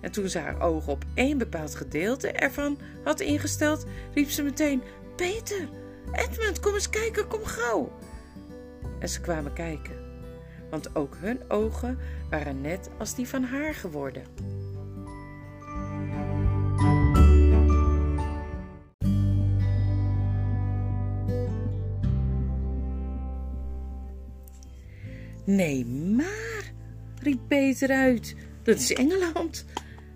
En 0.00 0.12
toen 0.12 0.28
ze 0.28 0.38
haar 0.38 0.60
ogen 0.60 0.92
op 0.92 1.04
één 1.14 1.38
bepaald 1.38 1.74
gedeelte 1.74 2.32
ervan 2.32 2.78
had 3.04 3.20
ingesteld, 3.20 3.86
riep 4.14 4.30
ze 4.30 4.42
meteen: 4.42 4.82
Peter, 5.16 5.68
Edmund, 6.12 6.60
kom 6.60 6.74
eens 6.74 6.90
kijken, 6.90 7.26
kom 7.26 7.44
gauw. 7.44 7.98
En 8.98 9.08
ze 9.08 9.20
kwamen 9.20 9.52
kijken, 9.52 10.05
want 10.70 10.96
ook 10.96 11.16
hun 11.20 11.40
ogen 11.48 11.98
waren 12.30 12.60
net 12.60 12.90
als 12.98 13.14
die 13.14 13.28
van 13.28 13.42
haar 13.42 13.74
geworden. 13.74 14.22
Nee, 25.44 25.86
maar, 25.86 26.72
riep 27.22 27.38
Peter 27.48 27.90
uit, 27.90 28.34
dat 28.62 28.76
is 28.76 28.92
Engeland. 28.92 29.64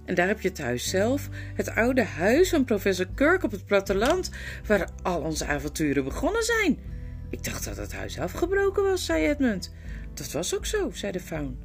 En 0.05 0.15
daar 0.15 0.27
heb 0.27 0.41
je 0.41 0.49
het 0.49 0.59
huis 0.59 0.89
zelf, 0.89 1.29
het 1.55 1.71
oude 1.71 2.05
huis 2.05 2.51
van 2.51 2.65
professor 2.65 3.07
Kirk 3.15 3.43
op 3.43 3.51
het 3.51 3.65
platteland, 3.65 4.31
waar 4.67 4.89
al 5.03 5.21
onze 5.21 5.47
avonturen 5.47 6.05
begonnen 6.05 6.43
zijn. 6.43 6.79
Ik 7.29 7.45
dacht 7.45 7.65
dat 7.65 7.77
het 7.77 7.93
huis 7.93 8.19
afgebroken 8.19 8.83
was, 8.83 9.05
zei 9.05 9.27
Edmund. 9.27 9.73
Dat 10.15 10.33
was 10.33 10.57
ook 10.57 10.67
zo, 10.67 10.91
zei 10.93 11.13
de 11.13 11.21
faun. 11.21 11.59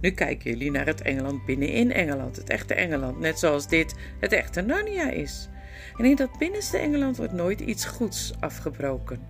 Nu 0.00 0.10
kijken 0.10 0.50
jullie 0.50 0.70
naar 0.70 0.86
het 0.86 1.02
Engeland 1.02 1.44
binnenin 1.44 1.92
Engeland, 1.92 2.36
het 2.36 2.50
echte 2.50 2.74
Engeland, 2.74 3.18
net 3.18 3.38
zoals 3.38 3.68
dit 3.68 3.94
het 4.20 4.32
echte 4.32 4.60
Narnia 4.60 5.10
is. 5.10 5.48
En 5.96 6.04
in 6.04 6.16
dat 6.16 6.38
binnenste 6.38 6.78
Engeland 6.78 7.16
wordt 7.16 7.32
nooit 7.32 7.60
iets 7.60 7.84
goeds 7.84 8.32
afgebroken. 8.40 9.20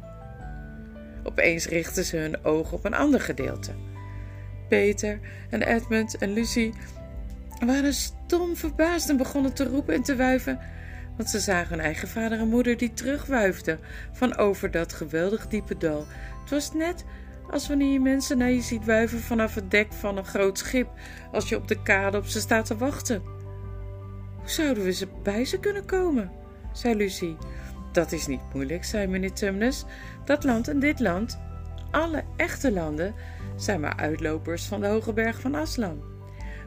Opeens 1.23 1.67
richtten 1.67 2.05
ze 2.05 2.17
hun 2.17 2.45
ogen 2.45 2.77
op 2.77 2.85
een 2.85 2.95
ander 2.95 3.21
gedeelte. 3.21 3.73
Peter 4.69 5.21
en 5.51 5.63
Edmund 5.63 6.19
en 6.19 6.33
Lucie 6.33 6.75
waren 7.67 7.95
stom 7.95 8.57
verbaasd 8.57 9.09
en 9.09 9.17
begonnen 9.17 9.53
te 9.53 9.65
roepen 9.65 9.95
en 9.95 10.03
te 10.03 10.17
wuiven, 10.17 10.59
want 11.17 11.31
ze 11.31 11.41
zagen 11.41 11.77
hun 11.77 11.85
eigen 11.85 12.09
vader 12.09 12.39
en 12.39 12.49
moeder 12.49 12.77
die 12.77 12.93
terugwuifden 12.93 13.79
van 14.13 14.37
over 14.37 14.71
dat 14.71 14.93
geweldig 14.93 15.47
diepe 15.47 15.77
dal. 15.77 16.07
Het 16.41 16.51
was 16.51 16.73
net 16.73 17.05
als 17.51 17.69
wanneer 17.69 17.93
je 17.93 18.01
mensen 18.01 18.39
naar 18.39 18.51
je 18.51 18.61
ziet 18.61 18.85
wuiven 18.85 19.21
vanaf 19.21 19.55
het 19.55 19.71
dek 19.71 19.93
van 19.93 20.17
een 20.17 20.25
groot 20.25 20.59
schip, 20.59 20.89
als 21.33 21.49
je 21.49 21.57
op 21.57 21.69
de 21.69 21.83
kade 21.83 22.19
op 22.19 22.27
ze 22.27 22.41
staat 22.41 22.67
te 22.67 22.77
wachten. 22.77 23.23
Hoe 24.37 24.49
zouden 24.49 24.85
we 24.85 24.93
ze 24.93 25.09
bij 25.23 25.45
ze 25.45 25.59
kunnen 25.59 25.85
komen? 25.85 26.31
zei 26.73 26.95
Lucie. 26.95 27.37
Dat 27.93 28.13
is 28.13 28.27
niet 28.27 28.41
moeilijk, 28.53 28.85
zei 28.85 29.07
meneer 29.07 29.33
Tumnus. 29.33 29.85
Dat 30.25 30.45
land 30.45 30.69
en 30.69 30.81
dit 30.81 31.01
land, 31.01 31.39
alle 31.91 32.25
echte 32.37 32.73
landen, 32.73 33.15
zijn 33.57 33.81
maar 33.81 33.97
uitlopers 33.97 34.65
van 34.65 34.81
de 34.81 34.87
hoge 34.87 35.13
berg 35.13 35.41
van 35.41 35.55
Aslan. 35.55 36.03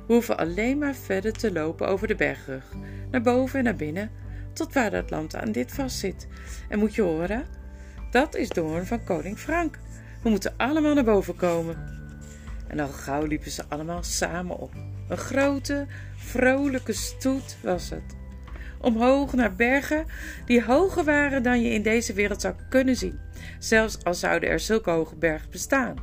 We 0.07 0.13
hoeven 0.13 0.37
alleen 0.37 0.77
maar 0.77 0.95
verder 0.95 1.33
te 1.33 1.51
lopen 1.51 1.87
over 1.87 2.07
de 2.07 2.15
bergrug, 2.15 2.73
naar 3.11 3.21
boven 3.21 3.59
en 3.59 3.65
naar 3.65 3.75
binnen, 3.75 4.11
tot 4.53 4.73
waar 4.73 4.91
dat 4.91 5.09
land 5.09 5.35
aan 5.35 5.51
dit 5.51 5.71
vastzit. 5.71 6.27
En 6.69 6.79
moet 6.79 6.95
je 6.95 7.01
horen, 7.01 7.45
dat 8.11 8.35
is 8.35 8.49
de 8.49 8.61
hoorn 8.61 8.85
van 8.85 9.03
koning 9.03 9.37
Frank. 9.37 9.79
We 10.27 10.33
moeten 10.33 10.53
allemaal 10.57 10.93
naar 10.93 11.03
boven 11.03 11.35
komen. 11.35 11.75
En 12.67 12.79
al 12.79 12.87
gauw 12.87 13.25
liepen 13.25 13.51
ze 13.51 13.63
allemaal 13.67 14.03
samen 14.03 14.57
op. 14.57 14.71
Een 15.09 15.17
grote, 15.17 15.85
vrolijke 16.15 16.93
stoet 16.93 17.57
was 17.63 17.89
het 17.89 18.15
omhoog 18.81 19.33
naar 19.33 19.55
bergen 19.55 20.05
die 20.45 20.63
hoger 20.63 21.03
waren 21.03 21.43
dan 21.43 21.61
je 21.61 21.69
in 21.69 21.81
deze 21.81 22.13
wereld 22.13 22.41
zou 22.41 22.53
kunnen 22.69 22.95
zien, 22.95 23.19
zelfs 23.59 24.03
al 24.03 24.13
zouden 24.13 24.49
er 24.49 24.59
zulke 24.59 24.89
hoge 24.89 25.15
bergen 25.15 25.51
bestaan. 25.51 25.95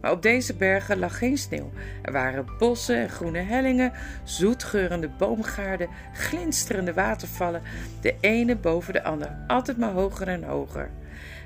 Maar 0.00 0.10
op 0.10 0.22
deze 0.22 0.54
bergen 0.54 0.98
lag 0.98 1.18
geen 1.18 1.38
sneeuw. 1.38 1.70
Er 2.02 2.12
waren 2.12 2.46
bossen 2.58 2.96
en 2.96 3.08
groene 3.08 3.40
hellingen, 3.40 3.92
zoetgeurende 4.24 5.08
boomgaarden, 5.08 5.88
glinsterende 6.12 6.92
watervallen, 6.92 7.62
de 8.00 8.14
ene 8.20 8.56
boven 8.56 8.92
de 8.92 9.04
ander, 9.04 9.36
altijd 9.46 9.78
maar 9.78 9.92
hoger 9.92 10.28
en 10.28 10.42
hoger. 10.42 10.90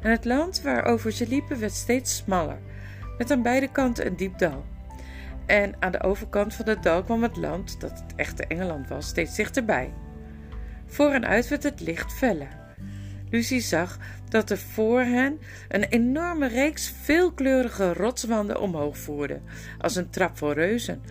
En 0.03 0.11
het 0.11 0.25
land 0.25 0.62
waarover 0.62 1.12
ze 1.12 1.29
liepen 1.29 1.61
werd 1.61 1.73
steeds 1.73 2.17
smaller, 2.17 2.59
met 3.19 3.31
aan 3.31 3.43
beide 3.43 3.71
kanten 3.73 4.07
een 4.07 4.17
diep 4.17 4.38
dal. 4.38 4.65
En 5.47 5.75
aan 5.79 5.93
de 5.93 6.03
overkant 6.03 6.55
van 6.55 6.69
het 6.69 6.83
dal 6.83 7.03
kwam 7.03 7.23
het 7.23 7.37
land, 7.37 7.81
dat 7.81 7.91
het 7.91 8.15
echte 8.17 8.47
Engeland 8.47 8.88
was, 8.88 9.07
steeds 9.07 9.37
dichterbij. 9.37 9.93
Voor 10.87 11.11
en 11.11 11.27
uit 11.27 11.49
werd 11.49 11.62
het 11.62 11.81
licht 11.81 12.12
feller. 12.12 12.61
Lucie 13.31 13.61
zag 13.61 13.99
dat 14.29 14.51
er 14.51 14.59
voor 14.59 15.01
hen 15.01 15.41
een 15.69 15.85
enorme 15.85 16.49
reeks 16.49 16.95
veelkleurige 17.03 17.93
rotswanden 17.93 18.61
omhoog 18.61 18.99
voerde, 18.99 19.41
als 19.79 19.97
een 19.97 20.11
trap 20.11 20.37
voor 20.37 20.55
reuzen. 20.55 21.03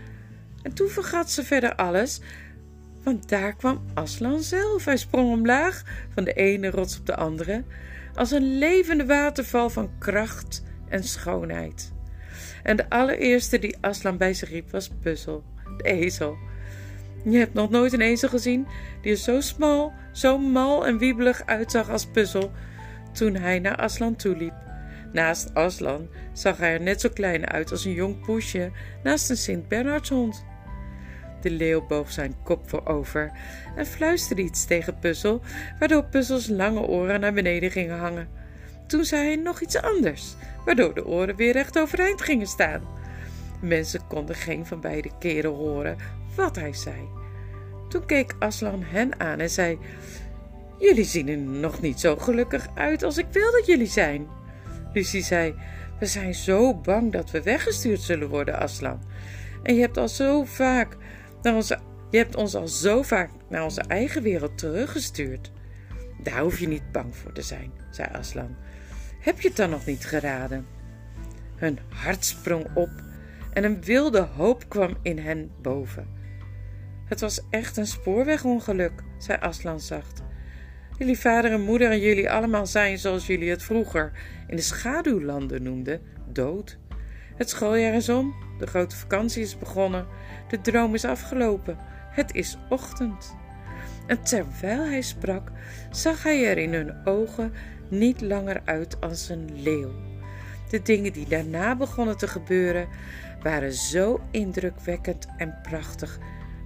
En 0.62 0.74
toen 0.74 0.88
vergat 0.88 1.32
ze 1.32 1.44
verder 1.44 1.76
alles, 1.76 2.22
want 3.04 3.30
daar 3.30 3.56
kwam 3.56 3.82
Aslan 3.94 4.42
zelf. 4.42 4.86
Hij 4.86 4.98
sprong 4.98 5.32
omlaag 5.32 5.84
van 6.14 6.24
de 6.24 6.34
ene 6.34 6.70
rots 6.70 7.00
op 7.00 7.06
de 7.06 7.16
andere, 7.16 7.64
als 8.16 8.32
een 8.32 8.58
levende 8.58 9.06
waterval 9.06 9.70
van 9.70 9.90
kracht 10.00 10.64
en 10.90 11.04
schoonheid. 11.04 11.94
En 12.64 12.78
de 12.78 12.90
allereerste 12.90 13.60
die 13.60 13.78
Aslan 13.82 14.18
bij 14.18 14.34
zich 14.34 14.50
riep 14.50 14.72
was 14.72 14.90
Puzzel, 15.02 15.44
de 15.78 15.84
ezel. 15.84 16.38
Je 17.24 17.38
hebt 17.38 17.54
nog 17.54 17.70
nooit 17.70 17.94
een 17.94 18.02
ezel 18.02 18.30
gezien 18.30 18.68
die 19.02 19.12
er 19.12 19.18
zo 19.18 19.42
smal, 19.42 19.94
zo 20.12 20.38
mal 20.38 20.88
en 20.88 20.98
wiebelig 20.98 21.46
uitzag 21.46 21.90
als 21.90 22.06
Puzzel 22.06 22.52
toen 23.12 23.36
hij 23.36 23.60
naar 23.60 23.76
Aslan 23.76 24.16
toeliep. 24.16 24.54
Naast 25.12 25.54
Aslan 25.54 26.08
zag 26.34 26.58
hij 26.58 26.74
er 26.74 26.82
net 26.82 27.02
zo 27.02 27.10
klein 27.10 27.48
uit 27.48 27.72
als 27.72 27.86
een 27.86 27.94
jong 27.94 28.26
poesje 28.26 28.72
naast 29.04 29.30
een 29.30 29.38
Sint-Bernardshond. 29.38 30.46
De 31.42 31.52
leeuw 31.52 31.86
boog 31.88 32.12
zijn 32.12 32.36
kop 32.44 32.70
voorover 32.70 33.32
en 33.76 33.86
fluisterde 33.86 34.42
iets 34.42 34.66
tegen 34.66 35.00
Puzzel, 35.00 35.42
waardoor 35.80 36.04
Puzzels 36.04 36.48
lange 36.48 36.80
oren 36.80 37.20
naar 37.20 37.34
beneden 37.34 37.72
gingen 37.72 37.98
hangen. 37.98 38.30
Toen 38.88 39.06
zei 39.06 39.26
hij 39.26 39.36
nog 39.36 39.62
iets 39.62 39.82
anders, 39.82 40.36
waardoor 40.66 40.94
de 40.94 41.06
oren 41.06 41.36
weer 41.36 41.54
recht 41.54 41.80
overeind 41.80 42.22
gingen 42.22 42.48
staan. 42.48 42.82
Mensen 43.62 44.08
konden 44.08 44.36
geen 44.36 44.66
van 44.66 44.82
beide 44.82 45.10
keren 45.20 45.52
horen 45.52 45.98
wat 46.36 46.56
hij 46.56 46.74
zei. 46.74 47.08
Toen 47.90 48.06
keek 48.06 48.36
Aslan 48.40 48.84
hen 48.84 49.20
aan 49.20 49.40
en 49.40 49.50
zei: 49.50 49.78
Jullie 50.80 51.06
zien 51.06 51.28
er 51.28 51.38
nog 51.38 51.82
niet 51.82 52.00
zo 52.00 52.16
gelukkig 52.16 52.68
uit 52.76 53.04
als 53.04 53.18
ik 53.18 53.26
wil 53.32 53.52
dat 53.52 53.66
jullie 53.66 53.88
zijn. 53.88 54.28
Lucie 54.94 55.24
zei: 55.24 55.56
We 56.00 56.06
zijn 56.06 56.34
zo 56.34 56.74
bang 56.74 57.12
dat 57.12 57.32
we 57.32 57.42
weggestuurd 57.42 58.02
zullen 58.02 58.30
worden, 58.30 58.60
Aslan. 58.60 59.02
En 59.64 59.76
je 59.76 59.82
hebt 59.82 59.98
al 59.98 60.10
zo 60.10 60.44
vaak 60.44 60.98
naar 61.44 61.56
onze, 61.56 61.80
je 62.10 62.18
hebt 62.18 62.36
ons 62.36 62.56
al 62.56 62.68
zo 62.68 63.02
vaak 63.02 63.30
naar 63.50 63.64
onze 63.64 63.82
eigen 63.82 64.22
wereld 64.22 64.58
teruggestuurd. 64.58 65.52
Daar 66.24 66.40
hoef 66.40 66.60
je 66.60 66.68
niet 66.68 66.92
bang 66.92 67.16
voor 67.16 67.32
te 67.32 67.42
zijn, 67.42 67.72
zei 67.92 68.10
Aslan. 68.12 68.56
Heb 69.20 69.42
je 69.42 69.48
het 69.48 69.58
dan 69.58 69.70
nog 69.70 69.86
niet 69.86 70.06
geraden? 70.06 70.66
Hun 71.56 71.80
hart 71.90 72.26
sprong 72.26 72.66
op 72.74 72.90
en 73.54 73.64
een 73.64 73.84
wilde 73.84 74.20
hoop 74.20 74.70
kwam 74.70 74.98
in 75.02 75.20
hen 75.20 75.52
boven. 75.62 76.08
Het 77.06 77.20
was 77.20 77.42
echt 77.50 77.78
een 77.78 77.88
spoorwegongeluk, 77.88 79.04
zei 79.18 79.38
Aslan 79.40 79.80
zacht. 79.80 80.24
Jullie 80.98 81.20
vader 81.20 81.52
en 81.52 81.62
moeder 81.62 81.92
en 81.92 82.00
jullie 82.00 82.32
allemaal 82.32 82.66
zijn, 82.66 82.98
zoals 82.98 83.28
jullie 83.28 83.50
het 83.50 83.64
vroeger 83.64 84.12
in 84.48 84.56
de 84.56 84.62
schaduwlanden 84.62 85.64
noemden, 85.64 86.02
dood. 86.28 86.78
Het 87.36 87.50
schooljaar 87.50 87.94
is 87.94 88.10
om, 88.10 88.34
de 88.62 88.68
grote 88.68 88.96
vakantie 88.96 89.44
is 89.44 89.58
begonnen, 89.58 90.06
de 90.48 90.62
droom 90.62 90.94
is 90.94 91.06
afgelopen, 91.06 91.78
het 92.10 92.34
is 92.34 92.58
ochtend. 92.70 93.36
En 94.08 94.24
terwijl 94.24 94.86
hij 94.86 95.02
sprak, 95.02 95.52
zag 95.92 96.24
hij 96.24 96.46
er 96.46 96.58
in 96.58 96.74
hun 96.74 97.06
ogen 97.06 97.54
niet 97.90 98.22
langer 98.22 98.62
uit 98.66 99.02
als 99.02 99.30
een 99.30 99.50
leeuw. 99.62 99.92
De 100.70 100.82
dingen 100.82 101.14
die 101.14 101.28
daarna 101.28 101.76
begonnen 101.76 102.18
te 102.18 102.28
gebeuren 102.28 102.88
waren 103.44 103.74
zo 103.74 104.22
indrukwekkend 104.32 105.28
en 105.38 105.60
prachtig 105.62 106.20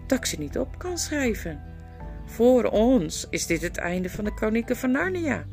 dat 0.07 0.17
ik 0.17 0.25
ze 0.25 0.39
niet 0.39 0.57
op 0.57 0.77
kan 0.77 0.97
schrijven. 0.97 1.61
Voor 2.25 2.63
ons 2.63 3.27
is 3.29 3.45
dit 3.45 3.61
het 3.61 3.77
einde 3.77 4.09
van 4.09 4.23
de 4.23 4.33
Kronieken 4.33 4.77
van 4.77 4.91
Narnia, 4.91 5.45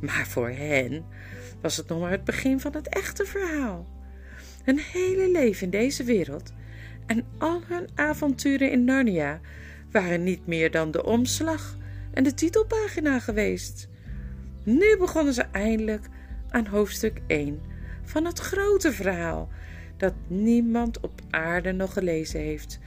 maar 0.00 0.26
voor 0.26 0.48
hen 0.48 1.04
was 1.60 1.76
het 1.76 1.88
nog 1.88 2.00
maar 2.00 2.10
het 2.10 2.24
begin 2.24 2.60
van 2.60 2.72
het 2.72 2.88
echte 2.88 3.24
verhaal. 3.24 3.99
Hun 4.64 4.78
hele 4.78 5.30
leven 5.30 5.64
in 5.64 5.70
deze 5.70 6.04
wereld 6.04 6.52
en 7.06 7.24
al 7.38 7.60
hun 7.66 7.88
avonturen 7.94 8.70
in 8.70 8.84
Narnia 8.84 9.40
waren 9.90 10.22
niet 10.22 10.46
meer 10.46 10.70
dan 10.70 10.90
de 10.90 11.04
omslag 11.04 11.76
en 12.12 12.24
de 12.24 12.34
titelpagina 12.34 13.18
geweest. 13.18 13.88
Nu 14.64 14.96
begonnen 14.98 15.34
ze 15.34 15.42
eindelijk 15.42 16.06
aan 16.48 16.66
hoofdstuk 16.66 17.20
1 17.26 17.60
van 18.02 18.24
het 18.24 18.38
grote 18.38 18.92
verhaal 18.92 19.48
dat 19.96 20.14
niemand 20.26 21.00
op 21.00 21.20
aarde 21.30 21.72
nog 21.72 21.92
gelezen 21.92 22.40
heeft, 22.40 22.78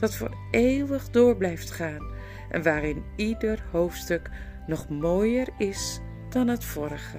dat 0.00 0.14
voor 0.14 0.36
eeuwig 0.50 1.10
door 1.10 1.36
blijft 1.36 1.70
gaan 1.70 2.06
en 2.50 2.62
waarin 2.62 3.02
ieder 3.16 3.64
hoofdstuk 3.70 4.30
nog 4.66 4.88
mooier 4.88 5.48
is 5.58 6.00
dan 6.28 6.48
het 6.48 6.64
vorige. 6.64 7.18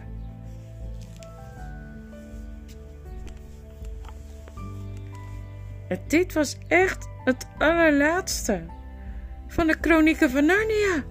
Dit 6.07 6.33
was 6.33 6.57
echt 6.67 7.07
het 7.23 7.47
allerlaatste 7.57 8.65
van 9.47 9.67
de 9.67 9.79
Kronieken 9.79 10.29
van 10.29 10.45
Narnia. 10.45 11.03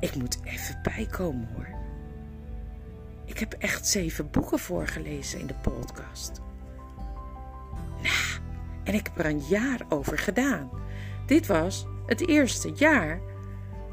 Ik 0.00 0.14
moet 0.14 0.38
even 0.44 0.80
bijkomen 0.82 1.48
hoor. 1.54 1.68
Ik 3.24 3.38
heb 3.38 3.52
echt 3.52 3.86
zeven 3.86 4.30
boeken 4.30 4.58
voorgelezen 4.58 5.40
in 5.40 5.46
de 5.46 5.54
podcast. 5.54 6.40
Nou, 8.02 8.40
en 8.84 8.94
ik 8.94 9.06
heb 9.06 9.18
er 9.18 9.30
een 9.30 9.44
jaar 9.48 9.80
over 9.88 10.18
gedaan. 10.18 10.70
Dit 11.26 11.46
was 11.46 11.86
het 12.06 12.28
eerste 12.28 12.72
jaar 12.74 13.20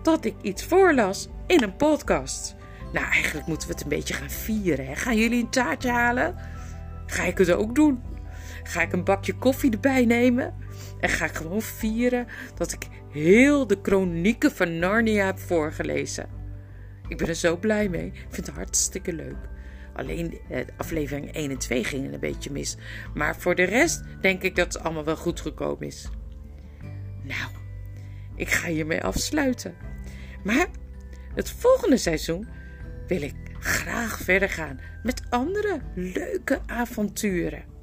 dat 0.02 0.26
ik 0.26 0.36
iets 0.42 0.66
voorlas 0.66 1.28
in 1.48 1.64
een 1.64 1.76
podcast. 1.76 2.56
Nou, 2.94 3.06
eigenlijk 3.06 3.48
moeten 3.48 3.68
we 3.68 3.74
het 3.74 3.84
een 3.84 3.90
beetje 3.90 4.14
gaan 4.14 4.30
vieren. 4.30 4.88
Hè? 4.88 4.96
Gaan 4.96 5.18
jullie 5.18 5.44
een 5.44 5.50
taartje 5.50 5.90
halen? 5.90 6.36
Ga 7.06 7.24
ik 7.24 7.38
het 7.38 7.52
ook 7.52 7.76
doen? 7.76 8.04
Ga 8.68 8.82
ik 8.82 8.94
een 8.94 9.04
bakje 9.04 9.34
koffie 9.34 9.72
erbij 9.72 10.06
nemen? 10.06 10.54
En 11.00 11.10
ga 11.10 11.26
ik 11.26 11.36
gewoon 11.36 11.62
vieren 11.62 12.28
dat 12.56 12.72
ik 12.72 12.88
heel 13.12 13.68
de 13.68 13.82
kronieken 13.82 14.52
van 14.52 14.80
Narnia 14.80 15.26
heb 15.26 15.40
voorgelezen. 15.40 16.30
Ik 17.08 17.18
ben 17.18 17.28
er 17.28 17.36
zo 17.36 17.58
blij 17.58 17.90
mee. 17.90 18.06
Ik 18.06 18.26
vind 18.30 18.46
het 18.46 18.56
hartstikke 18.56 19.14
leuk. 19.14 19.38
Alleen 19.94 20.40
eh, 20.50 20.66
aflevering 20.78 21.32
1 21.32 21.50
en 21.50 21.58
2 21.58 21.84
gingen 21.84 22.14
een 22.14 22.20
beetje 22.20 22.52
mis. 22.52 22.78
Maar 23.14 23.36
voor 23.36 23.56
de 23.56 23.64
rest 23.64 24.04
denk 24.22 24.42
ik 24.42 24.56
dat 24.56 24.74
het 24.74 24.84
allemaal 24.84 25.04
wel 25.04 25.18
goed 25.18 25.42
gekomen 25.42 25.88
is. 25.88 26.10
Nou, 27.24 27.52
ik 28.36 28.50
ga 28.50 28.68
hiermee 28.68 29.04
afsluiten. 29.04 29.76
Maar 30.44 30.68
het 31.36 31.50
volgende 31.50 31.98
seizoen 31.98 32.48
wil 33.08 33.22
ik 33.22 33.36
graag 33.60 34.18
verder 34.18 34.50
gaan 34.50 34.80
met 35.04 35.22
andere 35.30 35.82
leuke 35.96 36.60
avonturen. 36.66 37.75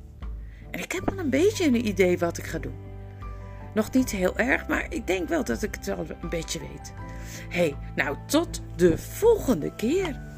En 0.73 0.81
ik 0.81 0.93
heb 0.93 1.11
al 1.11 1.19
een 1.19 1.31
beetje 1.31 1.67
een 1.67 1.87
idee 1.87 2.19
wat 2.19 2.39
ik 2.39 2.45
ga 2.45 2.59
doen. 2.59 2.75
Nog 3.75 3.93
niet 3.93 4.11
heel 4.11 4.39
erg, 4.39 4.69
maar 4.69 4.87
ik 4.89 5.07
denk 5.07 5.29
wel 5.29 5.45
dat 5.45 5.63
ik 5.63 5.75
het 5.75 5.89
al 5.89 6.07
een 6.21 6.29
beetje 6.29 6.59
weet. 6.59 6.93
hey, 7.49 7.77
nou 7.95 8.17
tot 8.27 8.63
de 8.77 8.99
volgende 8.99 9.75
keer. 9.75 10.32